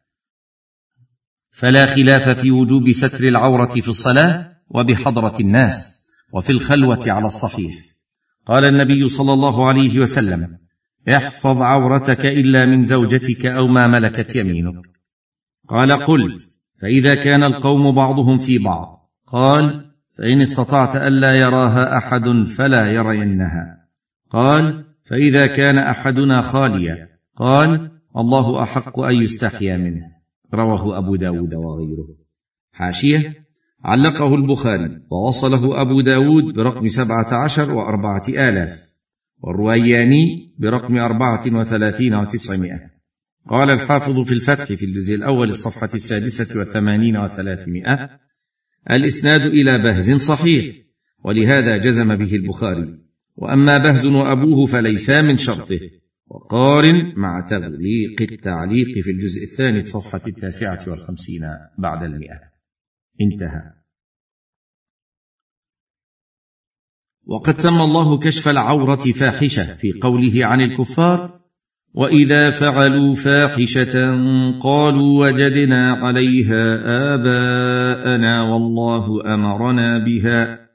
فلا 1.50 1.86
خلاف 1.86 2.28
في 2.28 2.50
وجوب 2.50 2.92
ستر 2.92 3.24
العورة 3.24 3.80
في 3.80 3.88
الصلاة 3.88 4.52
وبحضرة 4.68 5.40
الناس 5.40 6.06
وفي 6.32 6.50
الخلوة 6.50 7.04
على 7.06 7.26
الصحيح. 7.26 7.74
قال 8.46 8.64
النبي 8.64 9.08
صلى 9.08 9.32
الله 9.32 9.68
عليه 9.68 9.98
وسلم 9.98 10.58
احفظ 11.08 11.62
عورتك 11.62 12.26
إلا 12.26 12.66
من 12.66 12.84
زوجتك 12.84 13.46
أو 13.46 13.66
ما 13.66 13.86
ملكت 13.86 14.36
يمينك. 14.36 14.82
قال 15.68 15.92
قلت 15.92 16.56
فإذا 16.82 17.14
كان 17.14 17.42
القوم 17.42 17.94
بعضهم 17.94 18.38
في 18.38 18.58
بعض. 18.58 19.10
قال 19.26 19.93
فإن 20.18 20.40
استطعت 20.40 20.96
ألا 20.96 21.34
يراها 21.34 21.98
أحد 21.98 22.24
فلا 22.56 22.92
يرينها. 22.92 23.88
قال 24.30 24.84
فإذا 25.10 25.46
كان 25.46 25.78
أحدنا 25.78 26.42
خاليا. 26.42 27.08
قال 27.36 27.90
الله 28.16 28.62
أحق 28.62 29.00
أن 29.00 29.14
يستحيا 29.14 29.76
منه. 29.76 30.02
رواه 30.54 30.98
أبو 30.98 31.16
داود 31.16 31.54
وغيره. 31.54 32.08
حاشية. 32.72 33.34
علقه 33.84 34.34
البخاري 34.34 35.00
ووصله 35.10 35.80
أبو 35.82 36.00
داود 36.00 36.54
برقم 36.54 36.88
سبعة 36.88 37.34
عشر 37.44 37.70
وأربعة 37.70 38.22
آلاف. 38.28 38.84
والروياني 39.40 40.54
برقم 40.58 40.96
أربعة 40.96 41.42
وثلاثين 41.46 42.14
وتسعمائة. 42.14 42.80
قال 43.50 43.70
الحافظ 43.70 44.20
في 44.20 44.32
الفتح 44.32 44.64
في 44.64 44.84
الجزء 44.84 45.14
الأول 45.14 45.48
الصفحة 45.48 45.88
السادسة 45.94 46.58
والثمانين 46.58 47.16
وثلاثمائة. 47.16 48.10
الإسناد 48.90 49.40
إلى 49.40 49.78
بهز 49.78 50.10
صحيح 50.10 50.76
ولهذا 51.24 51.76
جزم 51.76 52.16
به 52.16 52.34
البخاري. 52.34 52.98
وأما 53.36 53.78
بهز 53.78 54.06
وأبوه 54.06 54.66
فليسا 54.66 55.22
من 55.22 55.36
شرطه. 55.36 55.80
وقارن 56.26 57.12
مع 57.16 57.46
تغليق 57.50 58.22
التعليق 58.22 59.04
في 59.04 59.10
الجزء 59.10 59.42
الثاني 59.42 59.84
صفحة 59.84 60.20
التاسعة 60.26 60.84
والخمسين 60.86 61.42
بعد 61.78 62.02
المئة. 62.02 62.40
انتهى. 63.20 63.62
وقد 67.26 67.56
سمى 67.56 67.82
الله 67.82 68.18
كشف 68.18 68.48
العورة 68.48 68.96
فاحشة 68.96 69.76
في 69.76 69.92
قوله 69.92 70.46
عن 70.46 70.60
الكفار 70.60 71.43
واذا 71.94 72.50
فعلوا 72.50 73.14
فاحشه 73.14 74.10
قالوا 74.62 75.26
وجدنا 75.26 75.92
عليها 75.92 76.74
اباءنا 77.14 78.42
والله 78.42 79.34
امرنا 79.34 80.04
بها 80.04 80.68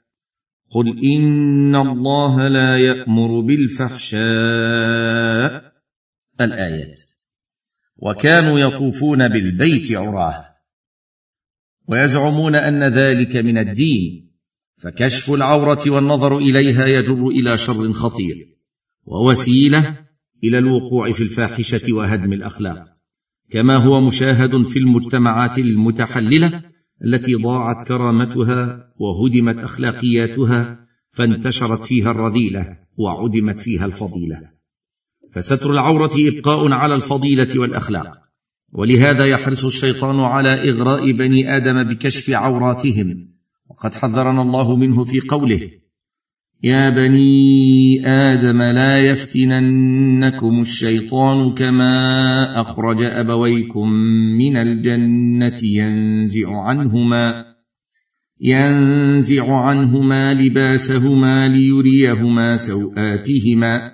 قل 0.71 1.05
ان 1.05 1.75
الله 1.75 2.47
لا 2.47 2.77
يامر 2.77 3.39
بالفحشاء 3.41 4.19
الايات 6.41 7.01
وكانوا 7.97 8.59
يطوفون 8.59 9.27
بالبيت 9.27 9.91
عراه 9.91 10.45
ويزعمون 11.88 12.55
ان 12.55 12.83
ذلك 12.83 13.35
من 13.35 13.57
الدين 13.57 14.31
فكشف 14.77 15.31
العوره 15.33 15.83
والنظر 15.88 16.38
اليها 16.38 16.85
يجر 16.85 17.27
إلى 17.27 17.57
شر 17.57 17.93
خطير 17.93 18.57
ووسيله 19.05 20.08
إلى 20.43 20.58
الوقوع 20.58 21.12
في 21.12 21.22
الفاحشة 21.22 21.93
وهدم 21.93 22.34
الأخلاق. 22.34 22.86
كما 23.51 23.77
هو 23.77 24.01
مشاهد 24.01 24.63
في 24.63 24.79
المجتمعات 24.79 25.58
المتحللة 25.58 26.62
التي 27.05 27.36
ضاعت 27.36 27.88
كرامتها 27.88 28.93
وهدمت 29.00 29.60
أخلاقياتها 29.60 30.79
فانتشرت 31.12 31.84
فيها 31.84 32.12
الرذيلة 32.12 32.77
وعدمت 32.98 33.60
فيها 33.60 33.86
الفضيلة. 33.86 34.41
فستر 35.31 35.72
العورة 35.72 36.12
إبقاء 36.17 36.72
على 36.72 36.96
الفضيلة 36.96 37.60
والأخلاق. 37.60 38.17
ولهذا 38.74 39.25
يحرص 39.25 39.65
الشيطان 39.65 40.19
على 40.19 40.69
إغراء 40.69 41.12
بني 41.12 41.58
آدم 41.58 41.84
بكشف 41.84 42.29
عوراتهم. 42.29 43.29
وقد 43.69 43.93
حذرنا 43.93 44.41
الله 44.41 44.75
منه 44.75 45.05
في 45.05 45.19
قوله 45.19 45.72
يا 46.63 46.89
بني 46.89 48.07
آدم 48.07 48.61
لا 48.61 48.99
يفتننكم 48.99 50.61
الشيطان 50.61 51.53
كما 51.53 52.61
اخرج 52.61 53.03
ابويكم 53.03 53.89
من 54.37 54.57
الجنه 54.57 55.59
ينزع 55.63 56.61
عنهما 56.61 57.45
ينزع 58.41 59.55
عنهما 59.55 60.33
لباسهما 60.33 61.47
ليريهما 61.47 62.57
سواتهما 62.57 63.91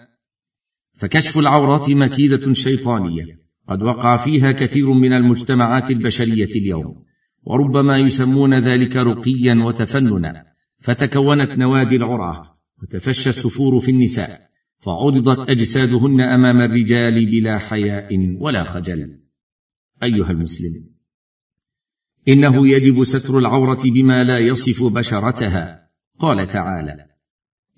فكشف 0.94 1.38
العورات 1.38 1.90
مكيده 1.90 2.54
شيطانيه 2.54 3.26
قد 3.70 3.82
وقع 3.84 4.18
فيها 4.18 4.52
كثير 4.52 4.94
من 4.94 5.14
المجتمعات 5.14 5.92
البشريه 5.92 6.50
اليوم 6.56 7.04
وربما 7.44 7.98
يسمون 7.98 8.54
ذلك 8.54 8.96
رقيا 8.96 9.56
وتفننا 9.64 10.44
فتكونت 10.80 11.58
نوادي 11.58 11.96
العراه 11.96 12.55
وتفشى 12.82 13.30
السفور 13.30 13.80
في 13.80 13.92
النساء 13.92 14.50
فعرضت 14.80 15.50
أجسادهن 15.50 16.22
أمام 16.22 16.62
الرجال 16.62 17.26
بلا 17.26 17.58
حياء 17.58 18.38
ولا 18.40 18.64
خجل. 18.64 19.20
أيها 20.04 20.32
المسلم 20.32 20.86
إنه 22.28 22.68
يجب 22.68 23.04
ستر 23.04 23.38
العورة 23.38 23.82
بما 23.86 24.24
لا 24.24 24.40
يصف 24.40 24.84
بشرتها. 24.84 25.90
قال 26.20 26.48
تعالى 26.48 27.06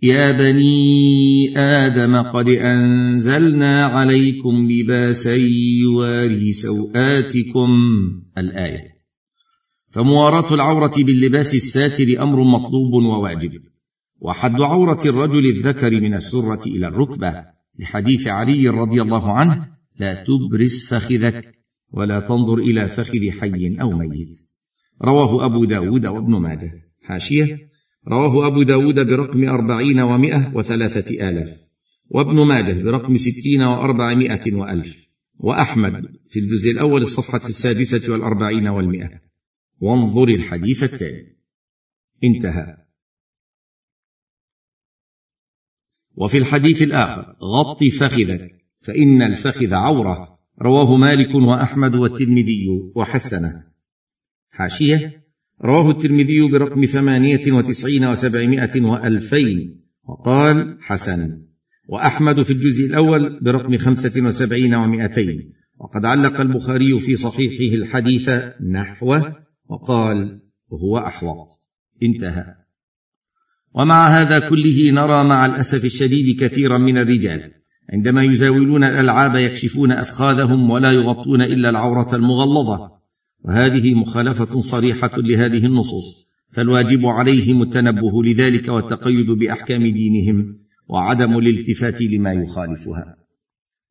يا 0.02 0.32
بني 0.32 1.58
آدم 1.58 2.22
قد 2.22 2.50
أنزلنا 2.50 3.86
عليكم 3.86 4.72
لباسا 4.72 5.36
يواري 5.82 6.54
سوآتكم. 6.54 7.70
الآية 8.38 8.98
فمواراه 9.92 10.54
العورة 10.54 10.94
باللباس 10.98 11.56
الساتر 11.56 12.24
أمر 12.24 12.44
مطلوب 12.44 12.94
وواجب. 12.94 13.62
وحد 14.20 14.62
عورة 14.62 15.00
الرجل 15.06 15.46
الذكر 15.46 16.02
من 16.02 16.14
السرة 16.14 16.68
إلى 16.68 16.88
الركبة 16.88 17.46
لحديث 17.80 18.28
علي 18.28 18.68
رضي 18.68 19.02
الله 19.02 19.32
عنه 19.32 19.68
لا 20.00 20.24
تبرز 20.24 20.88
فخذك 20.90 21.54
ولا 21.92 22.20
تنظر 22.20 22.54
إلى 22.54 22.88
فخذ 22.88 23.32
حي 23.32 23.78
أو 23.82 23.92
ميت 23.92 24.58
رواه 25.02 25.46
أبو 25.46 25.66
داود 25.66 26.06
وابن 26.06 26.32
ماجه. 26.32 26.72
حاشية. 27.04 27.70
رواه 28.08 28.48
أبو 28.48 28.64
داود 28.64 29.00
برقم 29.00 29.46
أربعين 29.46 30.00
ومائة 30.00 30.52
وثلاثة 30.56 31.30
آلاف. 31.30 31.58
وابن 32.10 32.48
ماجه 32.48 32.84
برقم 32.84 33.18
ستين 33.18 33.62
وأربعمائة 33.62 34.56
وألف. 34.56 35.08
وأحمد 35.40 36.04
في 36.30 36.40
الجزء 36.40 36.72
الأول 36.72 37.02
الصفحة 37.02 37.38
السادسة 37.38 38.12
والأربعين 38.12 38.68
والمئة. 38.68 39.10
وانظر 39.80 40.28
الحديث 40.28 40.84
التالي. 40.84 41.38
انتهى. 42.24 42.87
وفي 46.18 46.38
الحديث 46.38 46.82
الآخر 46.82 47.36
غط 47.44 47.84
فخذك 47.84 48.52
فإن 48.80 49.22
الفخذ 49.22 49.74
عورة. 49.74 50.40
رواه 50.62 50.98
مالك 50.98 51.36
وأحمد 51.36 51.96
والترمذي 51.96 52.68
وحسنه. 52.96 53.64
حاشية. 54.50 55.24
رواه 55.62 55.92
الترمذي 55.92 56.52
برقم 56.52 56.86
ثمانية 56.86 57.52
وتسعين 57.52 58.06
وسبعمائة 58.06 58.86
وألفين 58.86 59.82
وقال 60.04 60.78
حسن 60.82 61.42
وأحمد 61.90 62.44
في 62.44 62.54
الجزء 62.54 62.86
الأول 62.86 63.40
برقم 63.44 63.78
خمسة 63.78 64.22
وسبعين 64.22 64.76
ومائتين. 64.76 65.54
وقد 65.80 66.06
علق 66.06 66.42
البخاري 66.42 67.00
في 67.00 67.16
صحيحه 67.16 67.76
الحديث 67.76 68.30
نحوه 68.72 69.36
وقال 69.70 70.42
هو 70.74 70.98
أحوط. 70.98 71.48
انتهى. 72.04 72.67
ومع 73.74 74.08
هذا 74.08 74.50
كله 74.50 74.92
نرى 74.92 75.24
مع 75.24 75.46
الأسف 75.46 75.86
الشديد 75.86 76.40
كثيرا 76.44 76.78
من 76.78 76.98
الرجال. 76.98 77.52
عندما 77.94 78.24
يزاولون 78.24 78.84
الألعاب 78.84 79.36
يكشفون 79.36 79.92
أفخاذهم 79.92 80.70
ولا 80.70 80.92
يغطون 80.92 81.42
إلا 81.42 81.70
العورة 81.70 82.16
المغلظة. 82.16 82.92
وهذه 83.46 83.94
مخالفة 83.94 84.62
صريحة 84.62 85.12
لهذه 85.18 85.66
النصوص. 85.66 86.28
فالواجب 86.52 87.06
عليهم 87.06 87.62
التنبه 87.62 88.24
لذلك 88.24 88.68
والتقيد 88.68 89.32
بأحكام 89.32 89.82
دينهم 89.82 90.58
وعدم 90.88 91.38
الالتفات 91.38 92.02
لما 92.02 92.34
يخالفها. 92.34 93.16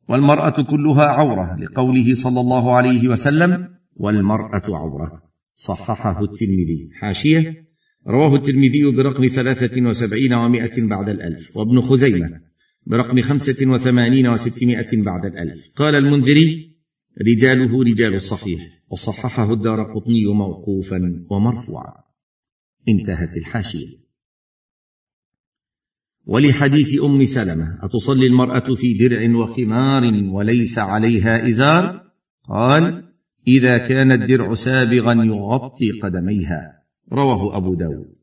والمرأة 0.09 0.62
كلها 0.62 1.04
عورة 1.04 1.56
لقوله 1.61 2.14
صلى 2.14 2.40
الله 2.40 2.75
عليه 2.75 3.09
وسلم 3.09 3.68
والمرأة 3.97 4.62
عورة. 4.68 5.23
صححه 5.54 6.25
الترمذي. 6.25 6.88
حاشية. 7.00 7.65
رواه 8.06 8.36
الترمذي 8.36 8.84
برقم 8.96 9.26
ثلاثة 9.26 9.82
وسبعين 9.82 10.34
ومائة 10.34 10.88
بعد 10.88 11.08
الألف 11.08 11.56
وابن 11.56 11.80
خزيمة 11.80 12.40
برقم 12.86 13.20
خمسة 13.20 13.70
وثمانين 13.70 14.26
وستمائة 14.26 15.02
بعد 15.02 15.25
الألف. 15.25 15.70
قال 15.76 15.94
المنذري 15.94 16.76
رجاله 17.22 17.82
رجال 17.82 18.14
الصحيح 18.14 18.60
وصححه 18.90 19.52
الدار 19.52 19.82
قطني 19.82 20.26
موقوفا 20.26 21.26
ومرفوعا. 21.30 21.94
انتهت 22.88 23.36
الحاشية. 23.36 24.06
ولحديث 26.26 27.02
أم 27.02 27.25
سلمة 27.25 27.78
أتصلي 27.82 28.26
المرأة 28.26 28.75
في 28.75 28.94
درع 28.94 29.36
وخمار 29.36 30.25
وليس 30.25 30.78
عليها 30.78 31.48
إزار؟ 31.48 32.10
قال 32.48 33.12
إذا 33.48 33.78
كان 33.78 34.12
الدرع 34.12 34.54
سابغا 34.54 35.25
يغطي 35.25 35.90
قدميها. 36.02 36.75
رواه 37.12 37.56
أبو 37.56 37.75
داود. 37.75 38.16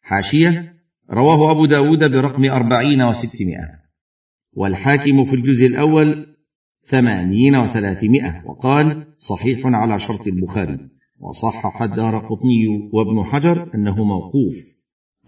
حاشية 0.00 0.74
رواه 1.10 1.50
أبو 1.50 1.66
داود 1.66 2.10
برقم 2.10 2.44
أربعين 2.44 3.02
وستمائة. 3.02 3.82
والحاكم 4.52 5.24
في 5.24 5.36
الجزء 5.36 5.66
الأول 5.66 6.36
ثمانين 6.84 7.56
وثلاثمائة 7.56 8.42
وقال 8.46 9.14
صحيح 9.18 9.60
على 9.64 9.98
شرط 9.98 10.26
البخاري. 10.26 10.88
وصحح 11.18 11.82
الدار 11.82 12.18
قطني 12.18 12.90
وابن 12.92 13.24
حجر 13.24 13.74
أنه 13.74 14.04
موقوف. 14.04 14.64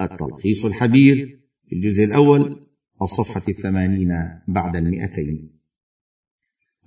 التلخيص 0.00 0.64
الحبير 0.64 1.40
في 1.68 1.76
الجزء 1.76 2.04
الأول 2.04 2.66
الصفحة 3.02 3.42
الثمانين 3.48 4.08
بعد 4.48 4.76
المئتين. 4.76 5.50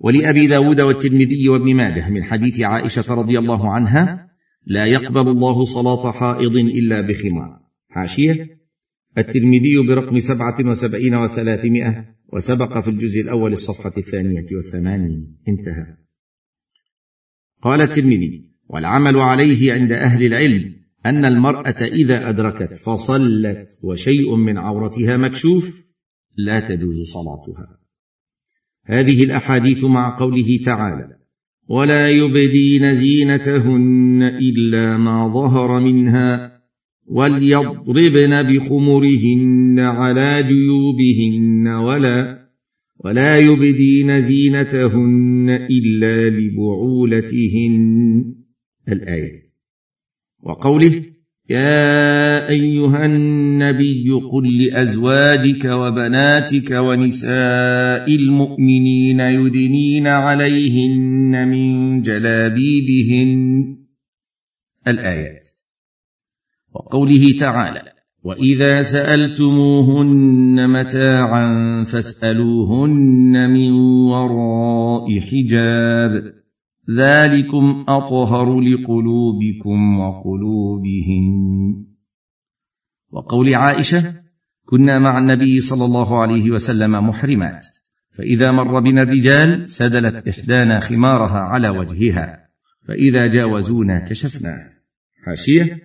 ولأبي 0.00 0.46
داود 0.46 0.80
والترمذي 0.80 1.48
وابن 1.48 1.76
ماجه 1.76 2.08
من 2.08 2.24
حديث 2.24 2.60
عائشة 2.60 3.14
رضي 3.14 3.38
الله 3.38 3.70
عنها 3.70 4.27
لا 4.68 4.86
يقبل 4.86 5.28
الله 5.28 5.64
صلاة 5.64 6.12
حائض 6.12 6.56
إلا 6.56 7.08
بخمار. 7.08 7.60
حاشية. 7.88 8.58
الترمذي 9.18 9.86
برقم 9.88 10.18
سبعة 10.18 10.70
وسبعين 10.70 11.14
وثلاثمائة 11.14 12.04
وسبق 12.32 12.80
في 12.80 12.90
الجزء 12.90 13.20
الأول 13.20 13.52
الصفحة 13.52 13.92
الثانية 13.98 14.46
والثمانين. 14.52 15.36
انتهى. 15.48 15.96
قال 17.62 17.80
الترمذي 17.80 18.50
والعمل 18.68 19.16
عليه 19.16 19.72
عند 19.72 19.92
أهل 19.92 20.26
العلم 20.26 20.74
أن 21.06 21.24
المرأة 21.24 21.82
إذا 21.82 22.28
أدركت 22.28 22.74
فصلت 22.74 23.68
وشيء 23.84 24.34
من 24.36 24.58
عورتها 24.58 25.16
مكشوف 25.16 25.84
لا 26.36 26.60
تجوز 26.60 26.96
صلاتها. 27.02 27.78
هذه 28.84 29.24
الأحاديث 29.24 29.84
مع 29.84 30.18
قوله 30.18 30.60
تعالى 30.64 31.18
ولا 31.68 32.08
يبدين 32.08 32.94
زينتهن 32.94 34.22
إلا 34.22 34.96
ما 34.96 35.28
ظهر 35.28 35.80
منها 35.80 36.52
وليضربن 37.06 38.42
بخمرهن 38.42 39.78
على 39.78 40.42
جيوبهن 40.42 41.68
ولا 41.68 42.38
ولا 43.04 43.36
يبدين 43.36 44.20
زينتهن 44.20 45.50
إلا 45.70 46.30
لبعولتهن. 46.30 48.24
الآية. 48.88 49.42
وقوله 50.42 51.02
يا 51.50 52.48
أيها 52.48 53.06
النبي 53.06 54.10
قل 54.32 54.64
لأزواجك 54.64 55.64
وبناتك 55.64 56.70
ونساء 56.70 58.14
المؤمنين 58.14 59.20
يدنين 59.20 60.06
عليهن 60.06 61.17
من 61.48 62.02
جلابيبهن 62.02 63.76
الآيات. 64.88 65.46
وقوله 66.74 67.38
تعالى 67.40 67.82
واذا 68.22 68.82
سالتموهن 68.82 70.70
متاعا 70.70 71.84
فاسالوهن 71.84 73.50
من 73.50 73.72
وراء 74.10 75.20
حجاب. 75.20 76.34
ذلكم 76.90 77.84
اطهر 77.88 78.60
لقلوبكم 78.60 79.98
وقلوبهن. 79.98 81.84
وقول 83.10 83.54
عائشة 83.54 84.14
كنا 84.64 84.98
مع 84.98 85.18
النبي 85.18 85.60
صلى 85.60 85.84
الله 85.84 86.22
عليه 86.22 86.50
وسلم 86.50 87.08
محرمات. 87.08 87.66
فإذا 88.18 88.52
مر 88.52 88.80
بنا 88.80 89.02
الرجال 89.02 89.68
سدلت 89.68 90.28
إحدانا 90.28 90.80
خمارها 90.80 91.38
على 91.38 91.68
وجهها 91.68 92.48
فإذا 92.88 93.26
جاوزونا 93.26 94.04
كشفناه 94.08 94.70
حاشية؟ 95.24 95.78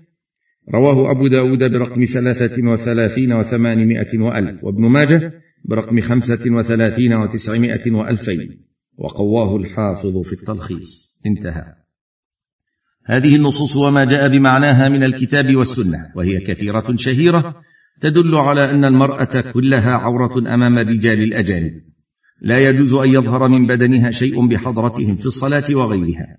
رواه 0.74 1.12
أبو 1.12 1.28
داود 1.28 1.63
برقم 1.72 2.04
ثلاثة 2.04 2.72
وثلاثين 2.72 3.34
وثمانمائة 3.34 4.19
وألف 4.19 4.63
وابن 4.63 4.82
ماجه 4.82 5.34
برقم 5.65 6.00
خمسة 6.00 6.56
وثلاثين 6.56 7.13
وتسعمائة 7.13 7.91
وألفين. 7.91 8.65
وقواه 8.98 9.56
الحافظ 9.56 10.17
في 10.17 10.34
التلخيص. 10.34 11.19
انتهى. 11.26 11.76
هذه 13.06 13.36
النصوص 13.36 13.76
وما 13.76 14.06
جاء 14.06 14.28
بمعناها 14.28 14.89
من 14.89 15.04
الكتاب 15.04 15.56
والسنة 15.56 16.12
وهي 16.15 16.39
كثيرة 16.39 16.96
شهيرة 16.96 17.62
تدل 18.02 18.36
على 18.36 18.72
أن 18.72 18.86
المرأة 18.86 19.41
كلها 19.41 19.91
عورة 19.91 20.54
أمام 20.54 20.78
الرجال 20.78 21.24
الأجانب. 21.24 21.92
لا 22.43 22.69
يجوز 22.69 22.93
أن 22.93 23.13
يظهر 23.13 23.47
من 23.47 23.67
بدنها 23.67 24.12
شيء 24.12 24.47
بحضرتهم 24.47 25.15
في 25.15 25.25
الصلاة 25.25 25.63
وغيرها. 25.71 26.38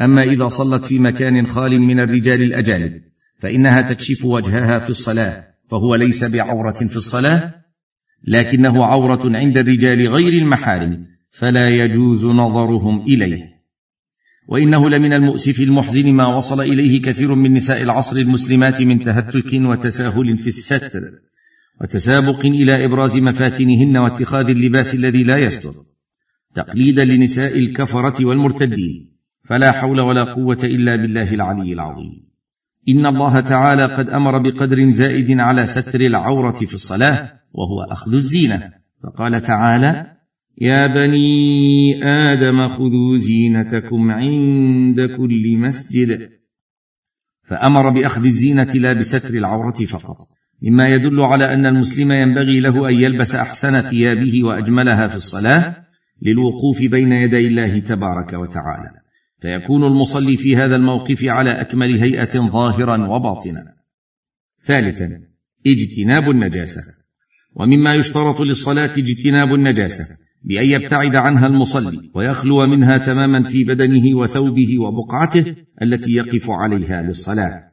أما 0.00 0.22
إذا 0.22 0.48
صلت 0.48 0.84
في 0.84 0.98
مكان 0.98 1.46
خال 1.46 1.80
من 1.80 2.00
الرجال 2.00 2.42
الأجانب 2.42 3.02
فإنها 3.38 3.82
تكشف 3.82 4.24
وجهها 4.24 4.78
في 4.78 4.90
الصلاة 4.90 5.44
فهو 5.70 5.94
ليس 5.94 6.24
بعورة 6.24 6.72
في 6.72 6.96
الصلاة 6.96 7.54
لكنه 8.24 8.84
عورة 8.84 9.36
عند 9.36 9.58
الرجال 9.58 10.08
غير 10.08 10.32
المحارم 10.32 11.06
فلا 11.30 11.68
يجوز 11.68 12.24
نظرهم 12.24 13.00
إليه. 13.00 13.58
وإنه 14.48 14.90
لمن 14.90 15.12
المؤسف 15.12 15.60
المحزن 15.60 16.12
ما 16.12 16.26
وصل 16.26 16.60
إليه 16.60 17.02
كثير 17.02 17.34
من 17.34 17.52
نساء 17.52 17.82
العصر 17.82 18.16
المسلمات 18.16 18.82
من 18.82 19.04
تهتك 19.04 19.52
وتساهل 19.52 20.38
في 20.38 20.46
الستر. 20.46 21.00
وتسابق 21.80 22.40
إلى 22.46 22.84
إبراز 22.84 23.16
مفاتنهن 23.16 23.96
واتخاذ 23.96 24.48
اللباس 24.48 24.94
الذي 24.94 25.24
لا 25.24 25.38
يستر 25.38 25.74
تقليدا 26.54 27.04
لنساء 27.04 27.58
الكفرة 27.58 28.26
والمرتدين 28.26 29.18
فلا 29.48 29.72
حول 29.72 30.00
ولا 30.00 30.24
قوة 30.24 30.58
إلا 30.64 30.96
بالله 30.96 31.34
العلي 31.34 31.72
العظيم. 31.72 32.28
إن 32.88 33.06
الله 33.06 33.40
تعالى 33.40 33.96
قد 33.96 34.08
أمر 34.08 34.38
بقدر 34.38 34.90
زائد 34.90 35.40
على 35.40 35.66
ستر 35.66 36.00
العورة 36.00 36.52
في 36.52 36.74
الصلاة 36.74 37.32
وهو 37.52 37.82
أخذ 37.82 38.14
الزينة. 38.14 38.70
فقال 39.02 39.40
تعالى 39.40 40.16
يا 40.60 40.86
بني 40.86 42.04
آدم 42.04 42.68
خذوا 42.68 43.16
زينتكم 43.16 44.10
عند 44.10 45.00
كل 45.00 45.56
مسجد. 45.56 46.30
فأمر 47.44 47.88
بأخذ 47.88 48.24
الزينة 48.24 48.72
لا 48.74 48.92
بستر 48.92 49.34
العورة 49.34 49.84
فقط. 49.84 50.37
مما 50.62 50.88
يدل 50.88 51.20
على 51.20 51.54
أن 51.54 51.66
المسلم 51.66 52.12
ينبغي 52.12 52.60
له 52.60 52.88
أن 52.88 52.94
يلبس 52.94 53.34
أحسن 53.34 53.82
ثيابه 53.82 54.44
وأجملها 54.44 55.08
في 55.08 55.16
الصلاة 55.16 55.76
للوقوف 56.22 56.82
بين 56.82 57.12
يدي 57.12 57.46
الله 57.46 57.78
تبارك 57.78 58.32
وتعالى. 58.32 58.90
فيكون 59.40 59.84
المصلي 59.84 60.36
في 60.36 60.56
هذا 60.56 60.76
الموقف 60.76 61.24
على 61.24 61.60
أكمل 61.60 62.00
هيئة 62.00 62.40
ظاهرا 62.40 63.06
وباطنا. 63.06 63.64
ثالثا 64.60 65.20
اجتناب 65.66 66.30
النجاسة. 66.30 66.80
ومما 67.54 67.94
يشترط 67.94 68.40
للصلاة 68.40 68.90
اجتناب 68.98 69.54
النجاسة 69.54 70.04
بأن 70.44 70.66
يبتعد 70.66 71.16
عنها 71.16 71.46
المصلي 71.46 72.10
ويخلو 72.14 72.66
منها 72.66 72.98
تماما 72.98 73.42
في 73.42 73.64
بدنه 73.64 74.18
وثوبه 74.18 74.78
وبقعته 74.78 75.54
التي 75.82 76.12
يقف 76.12 76.50
عليها 76.50 77.02
للصلاة. 77.02 77.67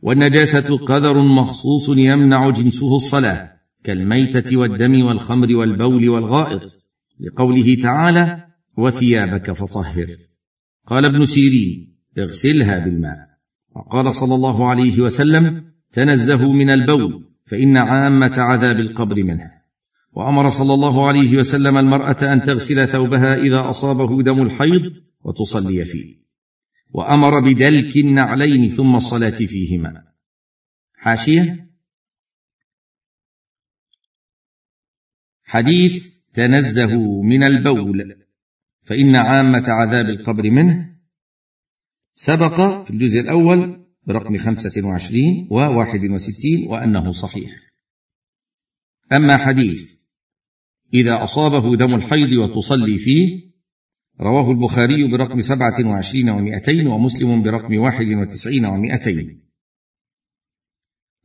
والنجاسة 0.00 0.76
قدر 0.76 1.22
مخصوص 1.22 1.88
يمنع 1.88 2.50
جنسه 2.50 2.96
الصلاة 2.96 3.52
كالميتة 3.84 4.56
والدم 4.56 5.04
والخمر 5.04 5.56
والبول 5.56 6.08
والغائط. 6.08 6.88
لقوله 7.20 7.74
تعالى 7.82 8.44
وثيابك 8.76 9.52
فطهر 9.52 10.06
قال 10.86 11.04
ابن 11.04 11.24
سيرين 11.24 11.96
اغسلها 12.18 12.84
بالماء 12.84 13.28
وقال 13.76 14.14
صلى 14.14 14.34
الله 14.34 14.68
عليه 14.68 15.00
وسلم 15.00 15.64
تنزهوا 15.92 16.52
من 16.52 16.70
البول 16.70 17.24
فإن 17.46 17.76
عامة 17.76 18.34
عذاب 18.38 18.76
القبر 18.80 19.24
منه 19.24 19.50
وأمر 20.12 20.48
صلى 20.48 20.74
الله 20.74 21.06
عليه 21.08 21.36
وسلم 21.36 21.76
المرأة 21.76 22.32
أن 22.32 22.42
تغسل 22.42 22.88
ثوبها 22.88 23.36
إذا 23.36 23.70
أصابه 23.70 24.22
دم 24.22 24.42
الحيض 24.42 24.92
وتصلي 25.24 25.84
فيه. 25.84 26.27
وأمر 26.90 27.40
بدلك 27.40 27.96
النعلين 27.96 28.68
ثم 28.68 28.96
الصلاة 28.96 29.30
فيهما. 29.30 30.12
حاشية؟ 30.94 31.70
حديث 35.42 36.16
تنزهوا 36.32 37.24
من 37.24 37.42
البول. 37.42 38.24
فإن 38.82 39.16
عامة 39.16 39.64
عذاب 39.68 40.08
القبر 40.08 40.50
منه. 40.50 40.98
سبق 42.12 42.84
في 42.84 42.90
الجزء 42.90 43.20
الأول 43.20 43.86
برقم 44.06 44.38
خمسة 44.38 44.86
وعشرين 44.86 45.48
وواحد 45.50 46.10
وستين 46.10 46.66
وأنه 46.66 47.10
صحيح. 47.10 47.50
أما 49.12 49.36
حديث 49.36 49.98
إذا 50.94 51.24
أصابه 51.24 51.76
دم 51.76 51.94
الحيض 51.94 52.32
وتصلي 52.32 52.98
فيه 52.98 53.47
رواه 54.20 54.50
البخاري 54.50 55.08
برقم 55.08 55.40
سبعة 55.40 55.90
وعشرين 55.90 56.30
ومائتين 56.30 56.86
ومسلم 56.86 57.42
برقم 57.42 57.78
واحد 57.78 58.06
وتسعين 58.06 58.66
ومائتين 58.66 59.48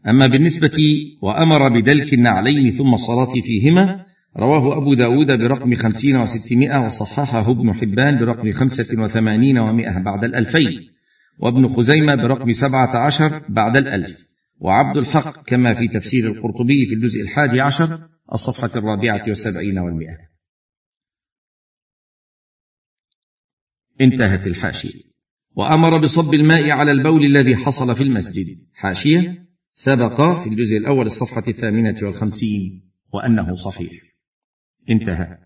أما 0.08 0.28
بالنسبة 0.28 0.80
وأمر 1.22 1.70
بدلك 1.80 2.14
النعلين 2.14 2.70
ثم 2.70 2.94
الصلاة 2.94 3.32
فيهما 3.42 4.06
رواه 4.38 4.78
أبو 4.78 4.94
داود 4.94 5.32
برقم 5.32 5.76
خمسين 5.76 6.18
وستمائة 6.18 6.80
وصححه 6.86 7.52
ابن 7.52 7.74
حبان 7.74 8.20
برقم 8.20 8.52
خمسة 8.52 9.02
وثمانين 9.02 9.58
ومائة 9.58 10.00
بعد 10.00 10.24
الألفين. 10.24 10.88
وابن 11.40 11.68
خزيمة 11.68 12.16
برقم 12.16 12.52
سبعة 12.52 12.98
عشر 12.98 13.42
بعد 13.50 13.78
الألف. 13.78 14.18
وعبد 14.60 14.98
الحق 14.98 15.46
كما 15.46 15.74
في 15.74 15.88
تفسير 15.88 16.28
القرطبي 16.28 16.86
في 16.86 16.96
الجزء 16.96 17.22
الحادي 17.22 17.62
عشر 17.62 18.00
الصفحة 18.34 18.72
الرابعة 18.76 19.24
والسبعين 19.28 19.80
والمئة. 19.80 20.33
انتهت 24.04 24.48
الحاشية. 24.48 25.02
وأمر 25.56 25.98
بصب 25.98 26.34
الماء 26.34 26.70
على 26.70 26.92
البول 26.92 27.26
الذي 27.26 27.56
حصل 27.56 27.96
في 27.96 28.04
المسجد. 28.04 28.48
حاشية 28.74 29.46
سبق 29.74 30.39
في 30.39 30.50
الجزء 30.50 30.78
الأول 30.78 31.06
الصفحة 31.06 31.44
الثامنة 31.48 31.96
والخمسين 32.02 32.92
وأنه 33.13 33.56
صحيح. 33.56 33.92
انتهى. 34.89 35.38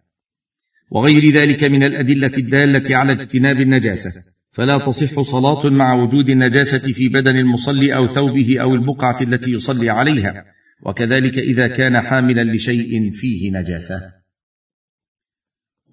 وغير 0.92 1.30
ذلك 1.30 1.64
من 1.64 1.84
الأدلة 1.84 2.32
الدالة 2.38 2.98
على 2.98 3.12
اجتناب 3.12 3.62
النجاسة. 3.62 4.24
فلا 4.52 4.78
تصح 4.78 5.22
صلاة 5.22 5.70
مع 5.70 5.94
وجود 5.94 6.30
النجاسة 6.30 6.94
في 6.94 7.10
بدن 7.10 7.36
المصلي 7.36 7.96
أو 7.96 8.08
ثوبه 8.08 8.62
أو 8.62 8.74
البقعة 8.74 9.22
التي 9.22 9.52
يصلي 9.52 9.90
عليها. 9.90 10.46
وكذلك 10.86 11.38
إذا 11.38 11.68
كان 11.68 12.02
حاملا 12.02 12.44
لشيء 12.44 13.12
فيه 13.12 13.52
نجاسة. 13.52 14.17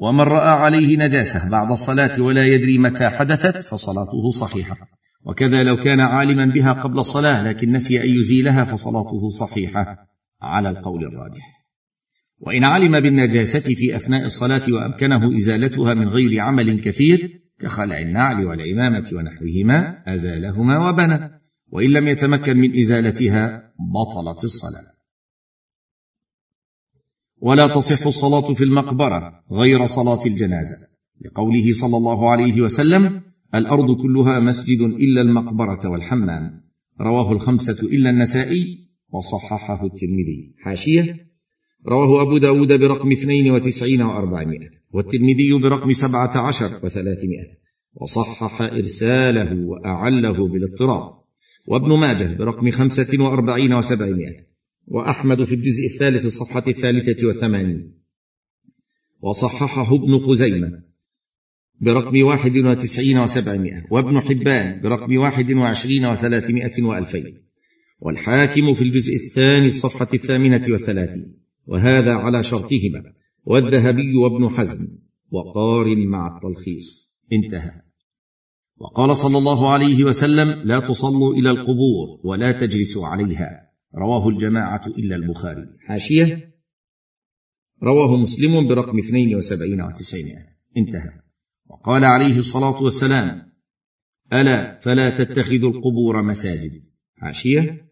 ومن 0.01 0.21
رأى 0.21 0.49
عليه 0.49 0.97
نجاسة 0.97 1.51
بعد 1.51 1.71
الصلاة 1.71 2.21
ولا 2.21 2.47
يدري 2.47 2.79
متى 2.79 3.09
حدثت 3.09 3.57
فصلاته 3.57 4.31
صحيحة. 4.31 4.77
وكذا 5.27 5.63
لو 5.63 5.77
كان 5.77 6.01
عالما 6.01 6.45
بها 6.45 6.73
قبل 6.73 6.99
الصلاة 6.99 7.43
لكن 7.43 7.73
نسي 7.73 8.05
أن 8.05 8.09
يزيلها 8.09 8.65
فصلاته 8.65 9.29
صحيحة. 9.29 9.97
على 10.43 10.71
القول 10.71 11.05
الراجح. 11.05 11.65
وإن 12.39 12.65
علم 12.65 13.01
بالنجاسة 13.01 13.75
في 13.75 13.97
أثناء 13.97 14.25
الصلاة 14.25 14.63
وأمكنه 14.69 15.37
إزالتها 15.39 15.95
من 15.95 16.09
غير 16.09 16.41
عمل 16.41 16.81
كثير 16.81 17.41
كخلع 17.61 17.99
النعل 17.99 18.47
والعمامة 18.47 19.11
ونحوهما 19.13 20.03
أزالهما 20.15 20.89
وبنى. 20.89 21.31
وإن 21.69 21.91
لم 21.91 22.09
يتمكن 22.09 22.57
من 22.57 22.79
إزالتها 22.79 23.73
بطلت 23.95 24.45
الصلاة. 24.45 24.94
ولا 27.45 27.67
تصح 27.67 28.07
الصلاة 28.07 28.55
في 28.55 28.65
المقبرة 28.65 29.33
غير 29.53 29.87
صلاة 29.87 30.19
الجنازة. 30.27 30.77
لقوله 31.25 31.73
صلى 31.73 31.97
الله 31.97 32.31
عليه 32.31 32.61
وسلم 32.61 33.23
الأرض 33.55 33.97
كلها 34.03 34.41
مسجد 34.41 34.81
إلا 34.81 35.21
المقبرة 35.21 35.81
والحمام. 35.85 36.65
رواه 37.01 37.33
الخمسة 37.33 37.83
إلا 37.83 38.11
النسائي 38.11 38.89
وصححه 39.13 39.85
الترمذي. 39.85 40.55
حاشية. 40.59 41.17
رواه 41.89 42.23
أبو 42.23 42.39
داود 42.39 42.81
برقم 42.81 43.13
اثنين 43.13 43.51
وتسعين 43.51 44.03
وأربعمائة 44.03 44.69
والترمذي 44.93 45.53
برقم 45.53 45.93
سبعة 45.93 46.39
عشر 46.39 46.71
وثلاثمائة 46.85 47.55
وصحح 47.95 48.63
إرساله 48.63 49.67
وأعله 49.67 50.49
بالاضطراب. 50.49 51.11
وابن 51.67 51.99
ماجه 51.99 52.37
برقم 52.37 52.71
خمسة 52.71 53.23
وأربعين 53.23 53.75
وسبعمائة 53.75 54.54
وأحمد 54.87 55.45
في 55.45 55.55
الجزء 55.55 55.87
الثالث 55.87 56.25
الصفحة 56.25 56.63
الثالثة 56.69 57.27
والثمانين. 57.27 57.95
وصححه 59.21 59.95
ابن 59.95 60.19
خزيمة 60.19 60.83
برقم 61.81 62.23
واحد 62.23 62.57
وتسعين 62.57 63.19
وسبعمائة 63.19 63.85
وابن 63.91 64.21
حبان 64.21 64.83
برقم 64.83 65.17
واحد 65.17 65.53
وعشرين 65.53 66.07
وثلاثمائة 66.07 66.83
وألفين. 66.83 67.45
والحاكم 68.01 68.75
في 68.75 68.83
الجزء 68.83 69.15
الثاني 69.15 69.67
الصفحة 69.67 70.09
الثامنة 70.15 70.67
والثلاثين. 70.69 71.41
وهذا 71.67 72.15
على 72.15 72.43
شرطهما 72.43 73.03
والذهبي 73.45 74.17
وابن 74.17 74.49
حزم 74.49 74.99
وقارن 75.31 76.07
مع 76.07 76.37
التلخيص. 76.37 77.19
انتهى. 77.33 77.83
وقال 78.77 79.17
صلى 79.17 79.39
الله 79.39 79.71
عليه 79.71 80.05
وسلم 80.05 80.49
لا 80.49 80.89
تصلوا 80.89 81.35
إلى 81.35 81.51
القبور 81.51 82.21
ولا 82.25 82.53
تجلسوا 82.53 83.07
عليها. 83.07 83.74
رواه 83.97 84.29
الجماعة 84.29 84.87
إلا 84.87 85.17
البخاري. 85.17 85.69
حاشية. 85.87 86.55
رواه 87.83 88.17
مسلم 88.17 88.69
برقم 88.69 88.99
اثنين 88.99 89.37
وسبعين 89.37 89.81
وتسعين. 89.81 90.47
انتهى. 90.77 91.21
وقال 91.67 92.05
عليه 92.05 92.39
الصلاة 92.39 92.83
والسلام 92.83 93.53
ألا 94.33 94.81
فلا 94.81 95.25
تتخذوا 95.25 95.71
القبور 95.71 96.23
مساجد. 96.23 96.81
حاشية. 97.17 97.91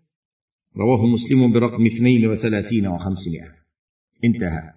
رواه 0.76 1.06
مسلم 1.06 1.52
برقم 1.52 1.86
اثنين 1.86 2.26
وثلاثين 2.26 2.86
وخمسمائة. 2.86 3.54
انتهى. 4.24 4.72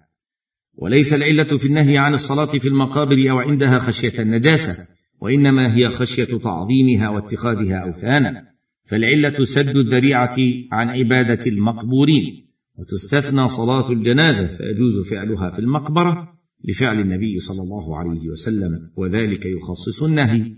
وليس 0.74 1.14
العلة 1.14 1.58
في 1.58 1.66
النهي 1.66 1.98
عن 1.98 2.14
الصلاة 2.14 2.58
في 2.58 2.68
المقابر 2.68 3.30
أو 3.30 3.38
عندها 3.38 3.78
خشية 3.78 4.22
النجاسة 4.22 4.88
وإنما 5.20 5.76
هي 5.76 5.90
خشية 5.90 6.38
تعظيمها 6.38 7.08
واتخاذها 7.08 7.76
أوثانا. 7.76 8.55
فالعلة 8.86 9.44
سد 9.44 9.76
الذريعة 9.76 10.36
عن 10.72 10.88
عبادة 10.88 11.46
المقبورين 11.46 12.46
وتستثنى 12.78 13.48
صلاة 13.48 13.92
الجنازة 13.92 14.46
فيجوز 14.46 15.08
فعلها 15.10 15.50
في 15.50 15.58
المقبرة 15.58 16.36
لفعل 16.64 17.00
النبي 17.00 17.38
صلى 17.38 17.64
الله 17.64 17.98
عليه 17.98 18.28
وسلم 18.28 18.90
وذلك 18.96 19.46
يخصص 19.46 20.02
النهي. 20.02 20.56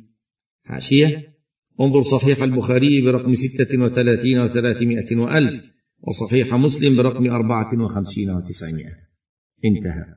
حاشية. 0.62 1.38
انظر 1.80 2.02
صحيح 2.02 2.42
البخاري 2.42 3.02
برقم 3.04 3.34
ستة 3.34 3.82
وثلاثين 3.82 4.40
وثلاثمائة 4.40 5.16
وألف 5.16 5.72
وصحيح 6.00 6.54
مسلم 6.54 6.96
برقم 6.96 7.30
أربعة 7.30 7.84
وخمسين 7.84 8.30
وتسعمائة. 8.30 9.08
انتهى. 9.64 10.14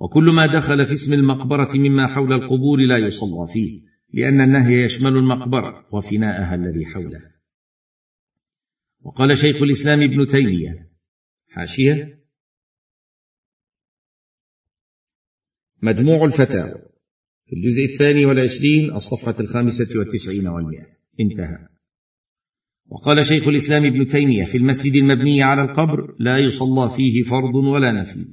وكل 0.00 0.24
ما 0.24 0.46
دخل 0.46 0.86
في 0.86 0.92
اسم 0.92 1.12
المقبرة 1.12 1.68
مما 1.74 2.06
حول 2.06 2.32
القبور 2.32 2.78
لا 2.88 2.98
يصلى 2.98 3.46
فيه. 3.52 3.93
لأن 4.14 4.40
النهي 4.40 4.84
يشمل 4.84 5.16
المقبرة 5.16 5.86
وفناءها 5.92 6.54
الذي 6.54 6.86
حولها 6.86 7.34
وقال 9.00 9.38
شيخ 9.38 9.62
الإسلام 9.62 10.00
ابن 10.00 10.26
تيمية 10.26 10.90
حاشية 11.48 12.24
مجموع 15.82 16.24
الفتاوى 16.24 16.82
في 17.46 17.56
الجزء 17.56 17.84
الثاني 17.84 18.26
والعشرين 18.26 18.92
الصفحة 18.92 19.34
الخامسة 19.40 19.98
والتسعين 19.98 20.48
والمئة. 20.48 20.86
انتهى. 21.20 21.68
وقال 22.86 23.26
شيخ 23.26 23.48
الإسلام 23.48 23.84
ابن 23.84 24.06
تيمية 24.06 24.44
في 24.44 24.58
المسجد 24.58 24.94
المبني 24.94 25.42
على 25.42 25.62
القبر 25.62 26.16
لا 26.18 26.38
يصلى 26.38 26.90
فيه 26.90 27.22
فرض 27.22 27.54
ولا 27.54 28.00
نفل 28.00 28.24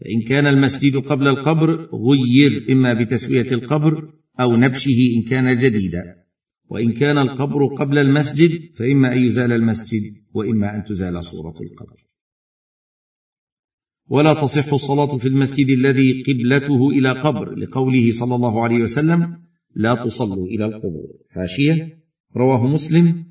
فإن 0.00 0.22
كان 0.28 0.46
المسجد 0.46 0.96
قبل 0.96 1.28
القبر 1.28 1.88
غير 1.94 2.72
إما 2.72 2.92
بتسوية 2.92 3.52
القبر 3.52 4.12
أو 4.40 4.56
نبشه 4.56 4.98
إن 5.16 5.22
كان 5.22 5.56
جديدا. 5.56 6.26
وإن 6.68 6.92
كان 6.92 7.18
القبر 7.18 7.66
قبل 7.66 7.98
المسجد 7.98 8.74
فإما 8.74 9.12
أن 9.12 9.18
يزال 9.18 9.52
المسجد 9.52 10.02
وإما 10.34 10.76
أن 10.76 10.84
تزال 10.84 11.24
صورة 11.24 11.54
القبر. 11.60 12.06
ولا 14.08 14.34
تصح 14.34 14.72
الصلاة 14.72 15.16
في 15.16 15.28
المسجد 15.28 15.68
الذي 15.68 16.22
قبلته 16.22 16.90
إلى 16.90 17.20
قبر 17.20 17.54
لقوله 17.54 18.10
صلى 18.10 18.34
الله 18.34 18.64
عليه 18.64 18.76
وسلم 18.76 19.42
لا 19.74 20.04
تصلوا 20.04 20.46
إلى 20.46 20.64
القبور 20.64 21.08
حاشية. 21.30 21.98
رواه 22.36 22.66
مسلم 22.66 23.24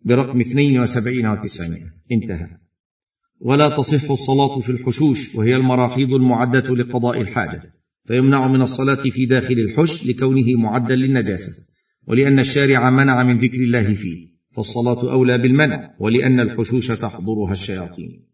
برقم 0.00 0.40
72 0.40 0.86
و900 0.86 1.82
انتهى. 2.12 2.58
ولا 3.40 3.68
تصح 3.68 4.10
الصلاة 4.10 4.60
في 4.60 4.72
الحشوش 4.72 5.34
وهي 5.34 5.56
المراحيض 5.56 6.12
المعدة 6.12 6.74
لقضاء 6.74 7.20
الحاجة. 7.20 7.75
فيمنع 8.06 8.48
من 8.48 8.62
الصلاة 8.62 8.94
في 8.94 9.26
داخل 9.26 9.54
الحش 9.54 10.06
لكونه 10.06 10.54
معدا 10.56 10.94
للنجاسة 10.94 11.62
ولأن 12.06 12.38
الشارع 12.38 12.90
منع 12.90 13.22
من 13.22 13.36
ذكر 13.36 13.58
الله 13.58 13.94
فيه 13.94 14.36
فالصلاة 14.56 15.12
أولى 15.12 15.38
بالمنع 15.38 15.94
ولأن 16.00 16.40
الحشوش 16.40 16.88
تحضرها 16.88 17.52
الشياطين. 17.52 18.26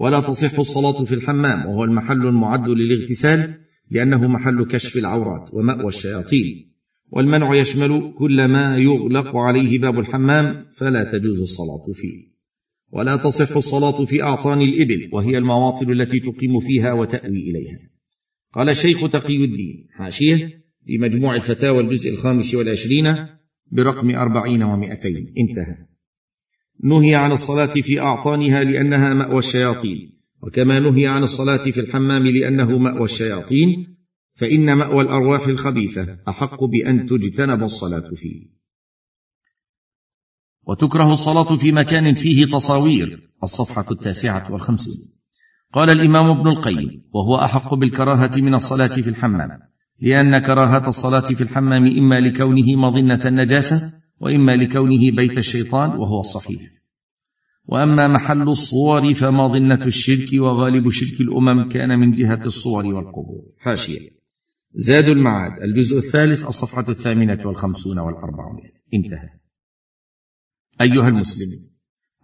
ولا 0.00 0.20
تصح 0.20 0.58
الصلاة 0.58 1.04
في 1.04 1.14
الحمام 1.14 1.66
وهو 1.66 1.84
المحل 1.84 2.26
المعد 2.26 2.68
للاغتسال 2.68 3.54
لأنه 3.90 4.28
محل 4.28 4.64
كشف 4.64 4.96
العورات 4.96 5.50
ومأوى 5.52 5.88
الشياطين. 5.88 6.74
والمنع 7.10 7.54
يشمل 7.54 8.14
كل 8.18 8.44
ما 8.44 8.76
يغلق 8.76 9.36
عليه 9.36 9.78
باب 9.78 9.98
الحمام 9.98 10.66
فلا 10.72 11.12
تجوز 11.12 11.40
الصلاة 11.40 11.92
فيه. 11.92 12.34
ولا 12.92 13.16
تصح 13.16 13.56
الصلاة 13.56 14.04
في 14.04 14.22
أعطان 14.22 14.60
الإبل 14.60 15.10
وهي 15.12 15.38
المواطن 15.38 15.92
التي 15.92 16.20
تقيم 16.20 16.60
فيها 16.60 16.92
وتأوي 16.92 17.50
إليها. 17.50 17.78
قال 18.54 18.68
الشيخ 18.68 19.10
تقي 19.10 19.44
الدين. 19.44 19.88
حاشية 19.90 20.64
في 20.86 20.98
مجموع 20.98 21.34
الفتاوى 21.34 21.80
الجزء 21.80 22.14
الخامس 22.14 22.54
والعشرين 22.54 23.26
برقم 23.72 24.10
أربعين 24.10 24.62
ومائتين 24.62 25.34
انتهى. 25.38 25.76
نهي 26.84 27.14
عن 27.14 27.32
الصلاة 27.32 27.66
في 27.66 28.00
أعطانها 28.00 28.64
لأنها 28.64 29.14
مأوى 29.14 29.38
الشياطين. 29.38 30.20
وكما 30.42 30.78
نهي 30.78 31.06
عن 31.06 31.22
الصلاة 31.22 31.56
في 31.70 31.80
الحمام 31.80 32.26
لأنه 32.26 32.78
مأوى 32.78 33.04
الشياطين 33.04 33.96
فإن 34.34 34.74
مأوى 34.78 35.02
الأرواح 35.02 35.46
الخبيثة 35.46 36.18
أحق 36.28 36.64
بأن 36.64 37.06
تجتنب 37.06 37.62
الصلاة 37.62 38.10
فيه. 38.14 38.54
وتكره 40.66 41.12
الصلاة 41.12 41.56
في 41.56 41.72
مكان 41.72 42.14
فيه 42.14 42.44
تصاوير 42.44 43.30
الصفحة 43.42 43.86
التاسعة 43.90 44.52
والخمسون. 44.52 45.13
قال 45.74 45.90
الإمام 45.90 46.26
ابن 46.38 46.48
القيم 46.48 47.02
وهو 47.14 47.36
أحق 47.36 47.74
بالكراهة 47.74 48.30
من 48.36 48.54
الصلاة 48.54 48.86
في 48.86 49.10
الحمام 49.10 49.60
لأن 50.00 50.38
كراهة 50.38 50.88
الصلاة 50.88 51.20
في 51.20 51.40
الحمام 51.40 51.86
إما 51.86 52.20
لكونه 52.20 52.76
مظنة 52.76 53.28
النجاسة 53.28 53.92
وإما 54.20 54.56
لكونه 54.56 55.10
بيت 55.10 55.38
الشيطان 55.38 55.90
وهو 55.90 56.18
الصحيح. 56.18 56.60
وأما 57.66 58.08
محل 58.08 58.48
الصور 58.48 59.14
فمظنة 59.14 59.84
الشرك 59.86 60.28
وغالب 60.40 60.90
شرك 60.90 61.20
الأمم 61.20 61.68
كان 61.68 61.98
من 61.98 62.12
جهة 62.12 62.40
الصور 62.44 62.86
والقبور. 62.86 63.42
حاشية. 63.58 64.10
زاد 64.74 65.08
المعاد 65.08 65.62
الجزء 65.62 65.98
الثالث 65.98 66.46
الصفحة 66.46 66.88
الثامنة 66.88 67.46
والخمسون 67.46 67.98
والاربعون 67.98 68.60
انتهى. 68.94 69.28
أيها 70.80 71.08
المسلم 71.08 71.68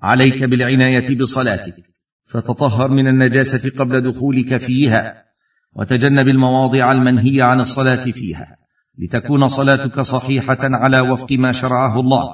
عليك 0.03 0.45
بالعناية 0.45 1.17
بصلاتك. 1.17 2.00
فتطهر 2.31 2.91
من 2.91 3.09
النجاسة 3.09 3.71
قبل 3.79 4.11
دخولك 4.11 4.57
فيها 4.57 5.25
وتجنب 5.73 6.29
المواضع 6.29 6.93
المنهي 6.93 7.43
عن 7.43 7.61
الصلاة 7.61 8.01
فيها 8.01 8.57
لتكون 8.99 9.49
صلاتك 9.49 10.01
صحيحة 10.01 10.59
على 10.63 11.01
وفق 11.01 11.33
ما 11.33 11.53
شرعه 11.53 12.01
الله 12.01 12.25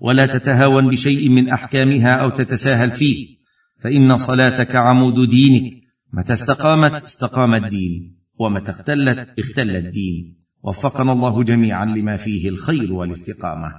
ولا 0.00 0.26
تتهاون 0.26 0.88
بشيء 0.88 1.28
من 1.28 1.48
أحكامها 1.48 2.14
أو 2.14 2.30
تتساهل 2.30 2.90
فيه 2.90 3.40
فإن 3.80 4.16
صلاتك 4.16 4.76
عمود 4.76 5.28
دينك. 5.30 5.72
متى 6.12 6.32
استقامت؟ 6.32 6.92
استقام 6.92 7.54
الدين 7.54 8.18
ومتى 8.38 8.70
اختلت؟ 8.70 9.38
اختل 9.38 9.76
الدين. 9.76 10.44
وفقنا 10.62 11.12
الله 11.12 11.42
جميعا 11.42 11.84
لما 11.84 12.16
فيه 12.16 12.48
الخير 12.48 12.92
والاستقامة. 12.92 13.72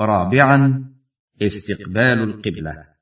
رابعا 0.00 0.84
استقبال 1.42 2.22
القبلة. 2.22 2.93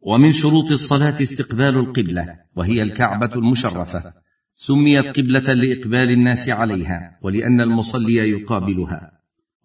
ومن 0.00 0.32
شروط 0.32 0.70
الصلاة 0.70 1.22
استقبال 1.22 1.76
القبلة 1.76 2.38
وهي 2.56 2.82
الكعبة 2.82 3.34
المشرفة. 3.34 4.12
سميت 4.54 5.06
قبلة 5.18 5.52
لإقبال 5.52 6.10
الناس 6.10 6.48
عليها 6.48 7.18
ولأن 7.22 7.60
المصلي 7.60 8.14
يقابلها. 8.14 9.12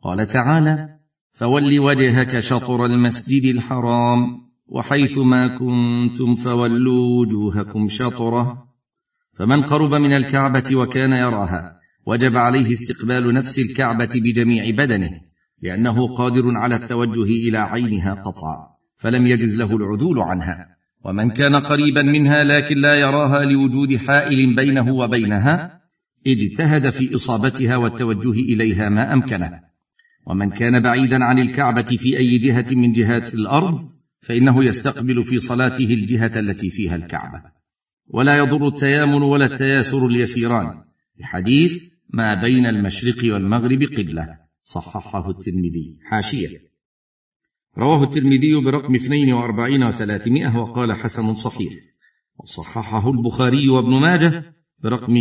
قال 0.03 0.27
تعالى 0.27 0.89
فول 1.33 1.79
وجهك 1.79 2.39
شطر 2.39 2.85
المسجد 2.85 3.43
الحرام 3.55 4.51
وحيث 4.67 5.17
ما 5.17 5.47
كنتم 5.47 6.35
فولوا 6.35 7.19
وجوهكم 7.19 7.89
شطره. 7.89 8.71
فمن 9.37 9.61
قرب 9.61 9.93
من 9.93 10.13
الكعبة 10.13 10.75
وكان 10.75 11.11
يراها 11.11 11.79
وجب 12.05 12.37
عليه 12.37 12.71
استقبال 12.73 13.33
نفس 13.33 13.59
الكعبة 13.59 14.09
بجميع 14.15 14.69
بدنه 14.69 15.21
لأنه 15.61 16.15
قادر 16.15 16.57
على 16.57 16.75
التوجه 16.75 17.23
إلى 17.23 17.57
عينها 17.57 18.13
قطعا 18.13 18.71
فلم 19.01 19.27
يجز 19.27 19.55
له 19.55 19.75
العدول 19.75 20.19
عنها. 20.19 20.67
ومن 21.05 21.29
كان 21.29 21.55
قريبا 21.55 22.01
منها 22.01 22.43
لكن 22.43 22.77
لا 22.77 22.95
يراها 22.95 23.45
لوجود 23.45 23.95
حائل 23.95 24.55
بينه 24.55 24.91
وبينها 24.91 25.81
اجتهد 26.27 26.89
في 26.89 27.15
إصابتها 27.15 27.75
والتوجه 27.75 28.39
إليها 28.39 28.89
ما 28.89 29.13
أمكنه. 29.13 29.59
ومن 30.27 30.49
كان 30.49 30.79
بعيدا 30.79 31.23
عن 31.23 31.39
الكعبة 31.39 31.81
في 31.81 32.17
أي 32.17 32.37
جهة 32.37 32.65
من 32.71 32.91
جهات 32.91 33.33
الأرض 33.33 33.79
فإنه 34.21 34.65
يستقبل 34.65 35.23
في 35.23 35.39
صلاته 35.39 35.93
الجهة 35.93 36.39
التي 36.39 36.69
فيها 36.69 36.95
الكعبة. 36.95 37.41
ولا 38.07 38.37
يضر 38.37 38.67
التيامن 38.67 39.21
ولا 39.21 39.45
التياسر 39.45 40.07
اليسيران. 40.07 40.83
لحديث 41.19 41.83
ما 42.09 42.41
بين 42.41 42.65
المشرق 42.65 43.33
والمغرب 43.33 43.83
قبلة. 43.83 44.37
صححه 44.63 45.29
الترمذي 45.29 45.97
حاشية. 46.09 46.70
رواه 47.77 48.03
الترمذي 48.03 48.55
برقم 48.55 48.95
42 48.95 49.91
و300 49.91 50.55
وقال 50.55 50.93
حسن 50.93 51.33
صحيح. 51.33 51.73
وصححه 52.39 53.11
البخاري 53.11 53.69
وابن 53.69 53.89
ماجه 53.89 54.55
برقم 54.79 55.15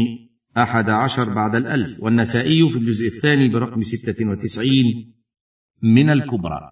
أحد 0.56 0.90
عشر 0.90 1.34
بعد 1.34 1.54
الألف 1.54 2.02
والنسائي 2.02 2.68
في 2.68 2.76
الجزء 2.76 3.06
الثاني 3.06 3.48
برقم 3.48 3.82
ستة 3.82 4.26
وتسعين 4.26 5.14
من 5.82 6.10
الكبرى. 6.10 6.70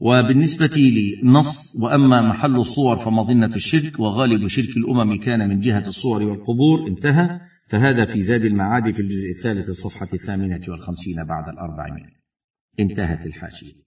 وبالنسبة 0.00 0.76
لنص 1.22 1.76
وأما 1.82 2.28
محل 2.28 2.56
الصور 2.56 2.96
فمظنة 2.96 3.54
الشرك 3.54 4.00
وغالب 4.00 4.46
شرك 4.46 4.76
الأمم 4.76 5.20
كان 5.20 5.48
من 5.48 5.60
جهة 5.60 5.86
الصور 5.86 6.22
والقبور 6.22 6.88
انتهى. 6.88 7.40
فهذا 7.68 8.04
في 8.04 8.22
زاد 8.22 8.44
المعاد 8.44 8.90
في 8.90 9.02
الجزء 9.02 9.30
الثالث 9.30 9.68
الصفحة 9.68 10.08
الثامنة 10.14 10.60
والخمسين 10.68 11.24
بعد 11.24 11.48
الأربعمائة. 11.48 12.23
انتهت 12.80 13.26
الحاشية. 13.26 13.84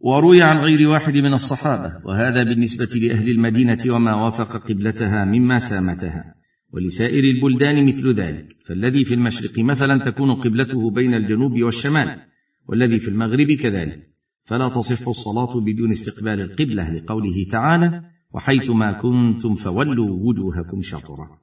وروي 0.00 0.42
عن 0.42 0.56
غير 0.56 0.88
واحد 0.88 1.16
من 1.16 1.34
الصحابة 1.34 2.06
وهذا 2.06 2.42
بالنسبة 2.42 2.88
لأهل 2.94 3.30
المدينة 3.30 3.78
وما 3.86 4.14
وافق 4.14 4.56
قبلتها 4.56 5.24
مما 5.24 5.58
سامتها. 5.58 6.34
ولسائر 6.72 7.24
البلدان 7.24 7.86
مثل 7.86 8.14
ذلك. 8.14 8.56
فالذي 8.66 9.04
في 9.04 9.14
المشرق 9.14 9.58
مثلا 9.58 10.04
تكون 10.04 10.34
قبلته 10.34 10.90
بين 10.90 11.14
الجنوب 11.14 11.62
والشمال 11.62 12.20
والذي 12.68 13.00
في 13.00 13.08
المغرب 13.08 13.52
كذلك. 13.52 14.14
فلا 14.44 14.68
تصح 14.68 15.08
الصلاة 15.08 15.60
بدون 15.60 15.90
استقبال 15.90 16.40
القبلة 16.40 16.94
لقوله 16.94 17.46
تعالى 17.50 18.02
وحيث 18.34 18.70
ما 18.70 18.92
كنتم 18.92 19.54
فولوا 19.54 20.10
وجوهكم 20.10 20.82
شطرا 20.82 21.38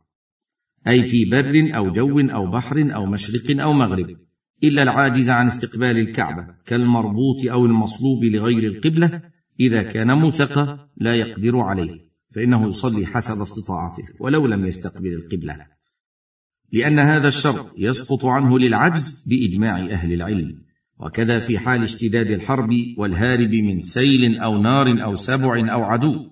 أي 0.88 1.04
في 1.04 1.26
بر 1.26 1.78
أو 1.78 1.92
جو 1.92 2.20
أو 2.20 2.52
بحر 2.52 2.96
أو 2.96 3.06
مشرق 3.06 3.62
أو 3.62 3.74
مغرب. 3.74 4.18
إلا 4.64 4.84
العاجز 4.84 5.30
عن 5.30 5.48
استقبال 5.48 5.98
الكعبة 5.98 6.48
كالمربوط 6.66 7.52
أو 7.52 7.66
المصلوب 7.66 8.24
لغير 8.24 8.72
القبلة 8.72 9.22
إذا 9.60 9.84
كان 9.84 10.12
موثق 10.18 10.88
لا 10.98 11.16
يقدر 11.16 11.58
عليه 11.58 12.12
فإنه 12.36 12.70
يصلي 12.70 13.06
حسب 13.06 13.42
استطاعته 13.42 14.04
ولو 14.20 14.48
لم 14.48 14.66
يستقبل 14.66 15.14
القبلة. 15.14 15.56
لأن 16.74 17.00
هذا 17.00 17.28
الشرط 17.28 17.74
يسقط 17.78 18.26
عنه 18.26 18.60
للعجز 18.60 19.26
بإجماع 19.28 19.80
أهل 19.80 20.14
العلم. 20.14 20.62
وكذا 21.00 21.40
في 21.40 21.60
حال 21.60 21.84
اشتداد 21.84 22.32
الحرب 22.32 22.70
والهارب 22.98 23.54
من 23.54 23.82
سيل 23.82 24.40
أو 24.40 24.62
نار 24.62 25.04
أو 25.04 25.16
سبع 25.16 25.74
أو 25.74 25.84
عدو. 25.84 26.31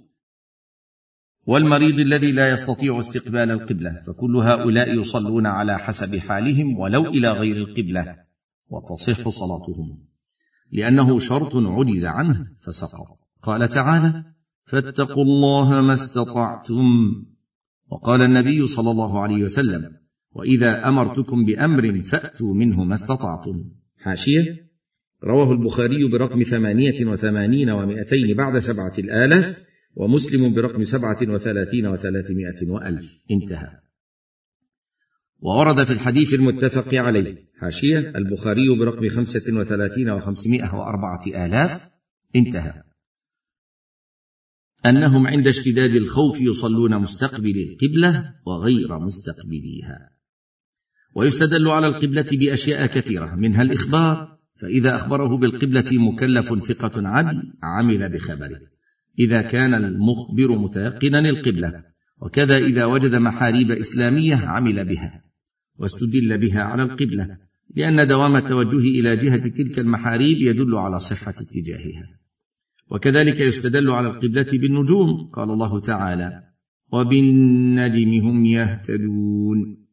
والمريض 1.49 1.99
الذي 1.99 2.31
لا 2.31 2.53
يستطيع 2.53 2.99
استقبال 2.99 3.51
القبلة 3.51 4.03
فكل 4.07 4.35
هؤلاء 4.35 4.99
يصلون 4.99 5.45
على 5.45 5.79
حسب 5.79 6.17
حالهم 6.17 6.79
ولو 6.79 7.05
إلى 7.05 7.31
غير 7.31 7.57
القبلة 7.57 8.15
وتصح 8.67 9.29
صلاتهم. 9.29 9.87
لأنه 10.71 11.19
شرط 11.19 11.55
عجز 11.55 12.05
عنه 12.05 12.45
فسقط. 12.59 13.07
قال 13.43 13.69
تعالى 13.69 14.23
فاتقوا 14.65 15.23
الله 15.23 15.81
ما 15.81 15.93
استطعتم. 15.93 16.85
وقال 17.91 18.21
النبي 18.21 18.65
صلى 18.65 18.91
الله 18.91 19.21
عليه 19.21 19.43
وسلم 19.43 19.91
وإذا 20.31 20.87
أمرتكم 20.87 21.45
بأمر 21.45 22.01
فأتوا 22.01 22.53
منه 22.53 22.83
ما 22.83 22.93
استطعتم. 22.93 23.63
حاشية. 23.97 24.69
رواه 25.23 25.51
البخاري 25.51 26.07
برقم 26.11 26.43
ثمانية 26.43 27.05
وثمانين 27.05 27.69
ومائتين 27.69 28.37
بعد 28.37 28.59
سبعة 28.59 28.93
الآلاف. 28.99 29.68
ومسلم 29.95 30.53
برقم 30.55 30.83
سبعة 30.83 31.17
وثلاثين 31.21 31.87
وثلاثمائة 31.87 32.69
وألف. 32.71 33.19
انتهى. 33.31 33.79
وورد 35.39 35.83
في 35.83 35.93
الحديث 35.93 36.33
المتفق 36.33 36.93
عليه 36.93 37.49
حاشية 37.59 37.99
البخاري 37.99 38.79
برقم 38.79 39.09
خمسة 39.09 39.53
وثلاثين 39.53 40.09
وخمسمائة 40.09 40.75
وأربعة 40.75 41.21
آلاف. 41.27 41.89
انتهى. 42.35 42.83
أنهم 44.85 45.27
عند 45.27 45.47
اشتداد 45.47 45.95
الخوف 45.95 46.41
يصلون 46.41 46.97
مستقبل 46.97 47.53
القبلة 47.69 48.35
وغير 48.45 48.99
مستقبليها. 48.99 50.09
ويستدل 51.15 51.67
على 51.67 51.87
القبلة 51.87 52.25
بأشياء 52.31 52.85
كثيرة 52.85 53.35
منها 53.35 53.61
الإخبار 53.61 54.39
فإذا 54.61 54.95
أخبره 54.95 55.37
بالقبلة 55.37 55.85
مكلف 55.91 56.63
ثقة 56.63 57.07
عدل 57.07 57.53
عمل 57.63 58.09
بخبره. 58.09 58.78
إذا 59.19 59.41
كان 59.41 59.73
المخبر 59.73 60.57
متيقنا 60.57 61.19
القبلة 61.19 61.83
وكذا 62.21 62.57
إذا 62.57 62.85
وجد 62.85 63.15
محاريب 63.15 63.71
إسلامية 63.71 64.35
عمل 64.35 64.85
بها 64.85 65.23
واستدل 65.77 66.37
بها 66.37 66.61
على 66.61 66.83
القبلة 66.83 67.37
لأن 67.75 68.07
دوام 68.07 68.35
التوجه 68.35 68.77
إلى 68.77 69.15
جهة 69.15 69.47
تلك 69.47 69.79
المحاريب 69.79 70.37
يدل 70.37 70.75
على 70.75 70.99
صحة 70.99 71.29
اتجاهها. 71.29 72.19
وكذلك 72.91 73.39
يستدل 73.39 73.89
على 73.89 74.07
القبلة 74.07 74.47
بالنجوم 74.53 75.29
قال 75.33 75.49
الله 75.49 75.79
تعالى 75.79 76.43
وبالنجم 76.93 78.13
هم 78.27 78.45
يهتدون 78.45 79.87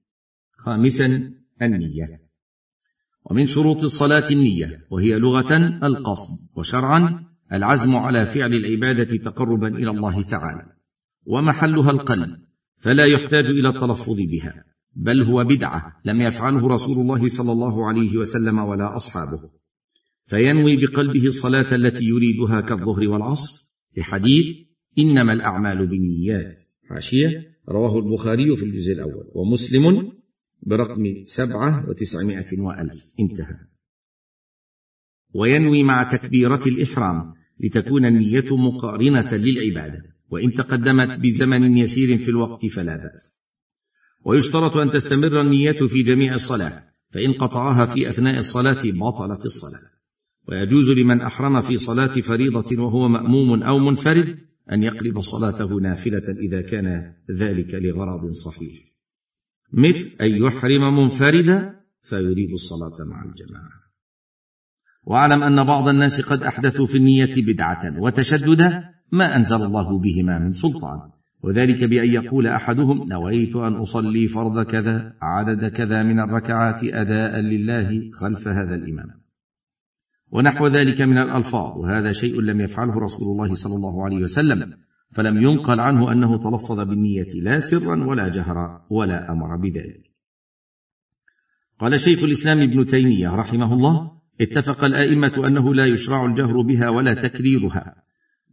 خامسا 0.52 1.32
النية. 1.62 2.20
ومن 3.24 3.46
شروط 3.46 3.82
الصلاة 3.82 4.24
النية 4.30 4.86
وهي 4.90 5.18
لغة 5.18 5.56
القصد 5.82 6.50
وشرعا 6.56 7.24
العزم 7.52 7.96
على 7.96 8.26
فعل 8.26 8.54
العبادة 8.54 9.16
تقربا 9.16 9.68
إلى 9.68 9.90
الله 9.90 10.22
تعالى 10.22 10.72
ومحلها 11.26 11.90
القلب 11.90 12.36
فلا 12.78 13.04
يحتاج 13.04 13.44
إلى 13.44 13.68
التلفظ 13.68 14.16
بها 14.16 14.64
بل 14.96 15.22
هو 15.22 15.44
بدعة 15.44 16.00
لم 16.04 16.20
يفعله 16.20 16.68
رسول 16.68 16.98
الله 16.98 17.28
صلى 17.28 17.52
الله 17.52 17.86
عليه 17.86 18.16
وسلم 18.16 18.58
ولا 18.58 18.96
أصحابه. 18.96 19.50
فينوي 20.26 20.76
بقلبه 20.76 21.26
الصلاة 21.26 21.74
التي 21.74 22.04
يريدها 22.04 22.60
كالظهر 22.60 23.08
والعصر 23.08 23.72
لحديث 23.96 24.56
إنما 24.98 25.32
الأعمال 25.32 25.86
بالنيات. 25.86 26.60
حاشيه 26.88 27.56
رواه 27.68 27.98
البخاري 27.98 28.56
في 28.56 28.64
الجزء 28.64 28.92
الأول 28.92 29.30
ومسلم 29.34 30.12
برقم 30.62 31.04
سبعة 31.26 31.88
وتسعمائة 31.88 32.62
وألف. 32.62 33.06
انتهى. 33.20 33.56
وينوي 35.36 35.82
مع 35.82 36.02
تكبيرة 36.02 36.60
الإحرام 36.66 37.34
لتكون 37.60 38.04
النية 38.04 38.56
مقارنة 38.56 39.34
للعباده 39.34 40.02
وإن 40.30 40.52
تقدمت 40.52 41.18
بزمن 41.20 41.76
يسير 41.76 42.18
في 42.18 42.28
الوقت 42.28 42.66
فلا 42.66 42.96
بأس. 42.96 43.46
ويشترط 44.24 44.76
أن 44.76 44.90
تستمر 44.90 45.40
النية 45.40 45.72
في 45.72 46.02
جميع 46.02 46.34
الصلاة 46.34 46.84
فإن 47.10 47.32
قطعها 47.32 47.86
في 47.86 48.10
أثناء 48.10 48.38
الصلاة 48.38 48.82
بطلت 48.84 49.44
الصلاة. 49.44 49.80
ويجوز 50.48 50.90
لمن 50.90 51.20
أحرم 51.20 51.60
في 51.60 51.76
صلاة 51.76 52.06
فريضة 52.06 52.82
وهو 52.82 53.08
مأموم 53.08 53.62
أو 53.62 53.78
منفرد 53.78 54.38
أن 54.72 54.82
يقلب 54.82 55.20
صلاته 55.20 55.80
نافلة 55.80 56.34
إذا 56.38 56.60
كان 56.60 57.14
ذلك 57.30 57.74
لغرض 57.74 58.32
صحيح. 58.32 58.78
مثل 59.72 60.10
أن 60.20 60.36
يحرم 60.36 60.96
منفردا 60.98 61.80
فيريد 62.02 62.52
الصلاة 62.52 63.10
مع 63.10 63.24
الجماعة. 63.24 63.85
واعلم 65.06 65.42
أن 65.42 65.64
بعض 65.64 65.88
الناس 65.88 66.20
قد 66.20 66.42
أحدثوا 66.42 66.86
في 66.86 66.98
النيه 66.98 67.30
بدعة 67.36 68.00
وتشددا 68.00 68.84
ما 69.12 69.36
أنزل 69.36 69.64
الله 69.64 69.98
بهما 69.98 70.38
من 70.38 70.52
سلطان. 70.52 70.98
وذلك 71.42 71.84
بأن 71.84 72.12
يقول 72.12 72.46
أحدهم 72.46 73.08
نويت 73.08 73.56
أن 73.56 73.74
أصلي 73.74 74.26
فرض 74.26 74.66
كذا 74.66 75.14
عدد 75.22 75.68
كذا 75.68 76.02
من 76.02 76.20
الركعات 76.20 76.84
أداء 76.84 77.40
لله 77.40 78.10
خلف 78.20 78.48
هذا 78.48 78.74
الإمام. 78.74 79.06
ونحو 80.30 80.66
ذلك 80.66 81.00
من 81.00 81.18
الألفاظ 81.18 81.78
وهذا 81.78 82.12
شيء 82.12 82.40
لم 82.40 82.60
يفعله 82.60 83.00
رسول 83.00 83.28
الله 83.28 83.54
صلى 83.54 83.74
الله 83.74 84.04
عليه 84.04 84.22
وسلم 84.22 84.72
فلم 85.12 85.42
ينقل 85.42 85.80
عنه 85.80 86.12
أنه 86.12 86.38
تلفظ 86.38 86.80
بالنية 86.80 87.28
لا 87.42 87.58
سرا 87.58 88.04
ولا 88.04 88.28
جهرا 88.28 88.86
ولا 88.90 89.32
أمر 89.32 89.56
بذلك. 89.56 90.02
قال 91.80 92.00
شيخ 92.00 92.18
الإسلام 92.18 92.58
ابن 92.58 92.84
تيمية 92.84 93.34
رحمه 93.34 93.74
الله 93.74 94.15
اتفق 94.40 94.84
الأئمة 94.84 95.46
أنه 95.46 95.74
لا 95.74 95.86
يشرع 95.86 96.24
الجهر 96.24 96.60
بها 96.60 96.88
ولا 96.88 97.14
تكريرها 97.14 97.94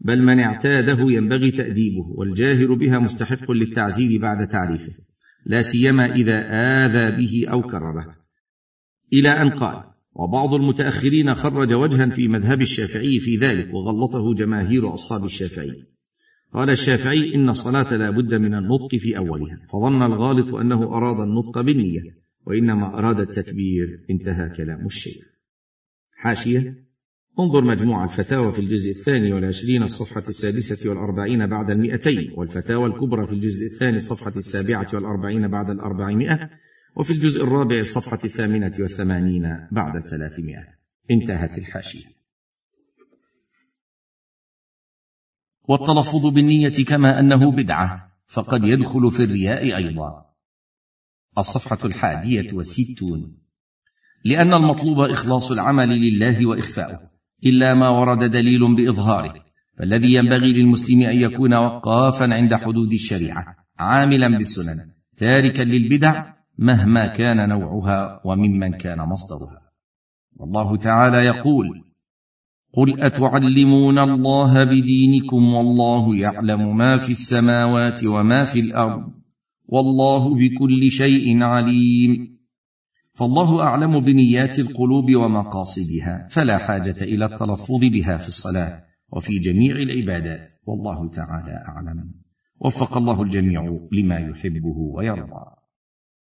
بل 0.02 0.22
من 0.22 0.40
اعتاده 0.40 1.12
ينبغي 1.12 1.52
تأديبه 1.52 2.06
والجاهر 2.08 2.74
بها 2.74 3.00
مستحق 3.00 3.52
للتعزير 3.52 4.22
بعد 4.22 4.48
تعريفه 4.48 4.94
لا 5.46 5.62
سيما 5.62 6.16
إذا 6.16 6.50
آذى 6.52 7.18
به 7.18 7.52
أو 7.52 7.62
كرره. 7.62 8.16
إلى 9.14 9.30
أن 9.30 9.50
قال 9.50 9.84
وبعض 10.16 10.54
المتأخرين 10.54 11.34
خرج 11.34 11.74
وجها 11.74 12.06
في 12.06 12.28
مذهب 12.28 12.62
الشافعي 12.62 13.20
في 13.20 13.38
ذلك 13.38 13.74
وغلطه 13.74 14.34
جماهير 14.34 14.94
أصحاب 14.94 15.26
الشافعي. 15.26 15.84
قال 16.54 16.70
الشافعي 16.70 17.36
إن 17.36 17.50
الصلاة 17.50 17.96
لا 17.96 18.10
بد 18.10 18.34
من 18.34 18.54
النطق 18.54 18.96
في 18.96 19.18
أولها 19.18 19.68
فظن 19.74 20.02
الغالط 20.02 20.56
أنه 20.56 20.84
أراد 20.84 21.20
النطق 21.20 21.62
بالنية 21.62 22.02
وإنما 22.48 23.00
أراد 23.00 23.20
التكبير. 23.20 24.06
انتهى 24.10 24.50
كلام 24.50 24.86
الشيخ. 24.86 25.33
حاشية. 26.24 26.84
انظر 27.40 27.64
مجموع 27.64 28.04
الفتاوى 28.04 28.52
في 28.52 28.60
الجزء 28.60 28.90
الثاني 28.92 29.34
والعشرين 29.34 29.84
الصفحة 29.84 30.24
السادسة 30.28 30.90
والأربعين 30.90 31.48
بعد 31.48 31.70
المئتين 31.70 32.34
والفتاوى 32.38 32.86
الكبرى 32.86 33.28
في 33.28 33.34
الجزء 33.34 33.66
الثاني 33.66 33.98
الصفحة 33.98 34.34
السابعة 34.36 34.88
والأربعين 34.94 35.48
بعد 35.48 35.70
الأربعمائة 35.70 36.50
وفي 36.96 37.14
الجزء 37.14 37.44
الرابع 37.44 37.76
الصفحة 37.80 38.20
الثامنة 38.26 38.72
والثمانين 38.80 39.68
بعد 39.72 39.96
الثلاثمائة. 39.96 40.68
انتهت 41.12 41.58
الحاشية. 41.58 42.08
والتلفظ 45.70 46.26
بالنية 46.26 46.86
كما 46.88 47.20
أنه 47.20 47.52
بدعة 47.52 48.12
فقد 48.28 48.64
يدخل 48.64 49.12
في 49.12 49.24
الرياء 49.24 49.78
أيضا. 49.78 50.26
الصفحة 51.38 51.86
الحادية 51.86 52.54
والستون. 52.54 53.43
لأن 54.26 54.54
المطلوب 54.54 55.00
إخلاص 55.00 55.52
العمل 55.52 55.90
لله 55.90 56.46
وإخفاؤه 56.46 57.00
إلا 57.46 57.74
ما 57.74 57.90
ورد 57.90 58.24
دليل 58.32 58.76
بإظهاره. 58.76 59.34
فالذي 59.78 60.14
ينبغي 60.14 60.54
للمسلم 60.54 61.02
أن 61.02 61.18
يكون 61.18 61.54
وقافا 61.54 62.34
عند 62.34 62.54
حدود 62.54 62.94
الشريعة 62.94 63.46
عاملا 63.80 64.38
بالسنن 64.38 64.86
تاركا 65.18 65.62
للبدع 65.62 66.34
مهما 66.58 67.08
كان 67.08 67.50
نوعها 67.50 68.22
وممن 68.26 68.72
كان 68.72 69.00
مصدرها. 69.00 69.62
والله 70.36 70.78
تعالى 70.78 71.18
يقول 71.18 71.82
قل 72.74 73.02
اتعلمون 73.04 74.00
الله 74.00 74.64
بدينكم 74.64 75.54
والله 75.54 76.16
يعلم 76.16 76.78
ما 76.78 76.98
في 76.98 77.10
السماوات 77.10 78.04
وما 78.06 78.44
في 78.44 78.60
الأرض 78.60 79.04
والله 79.66 80.36
بكل 80.36 80.92
شيء 80.92 81.44
عليم 81.44 82.38
فالله 83.14 83.64
أعلم 83.64 84.00
بنيات 84.00 84.60
القلوب 84.60 85.16
ومقاصدها 85.16 86.28
فلا 86.30 86.58
حاجة 86.58 86.96
إلى 87.02 87.26
التلفظ 87.26 87.80
بها 87.92 88.18
في 88.18 88.28
الصلاة 88.28 88.84
وفي 89.12 89.40
جميع 89.40 89.76
العبادات 89.76 90.54
والله 90.68 91.10
تعالى 91.10 91.64
أعلم. 91.68 92.12
وفق 92.60 92.98
الله 92.98 93.22
الجميع 93.22 93.80
لما 93.92 94.20
يحبه 94.20 94.78
ويرضى. 94.78 95.63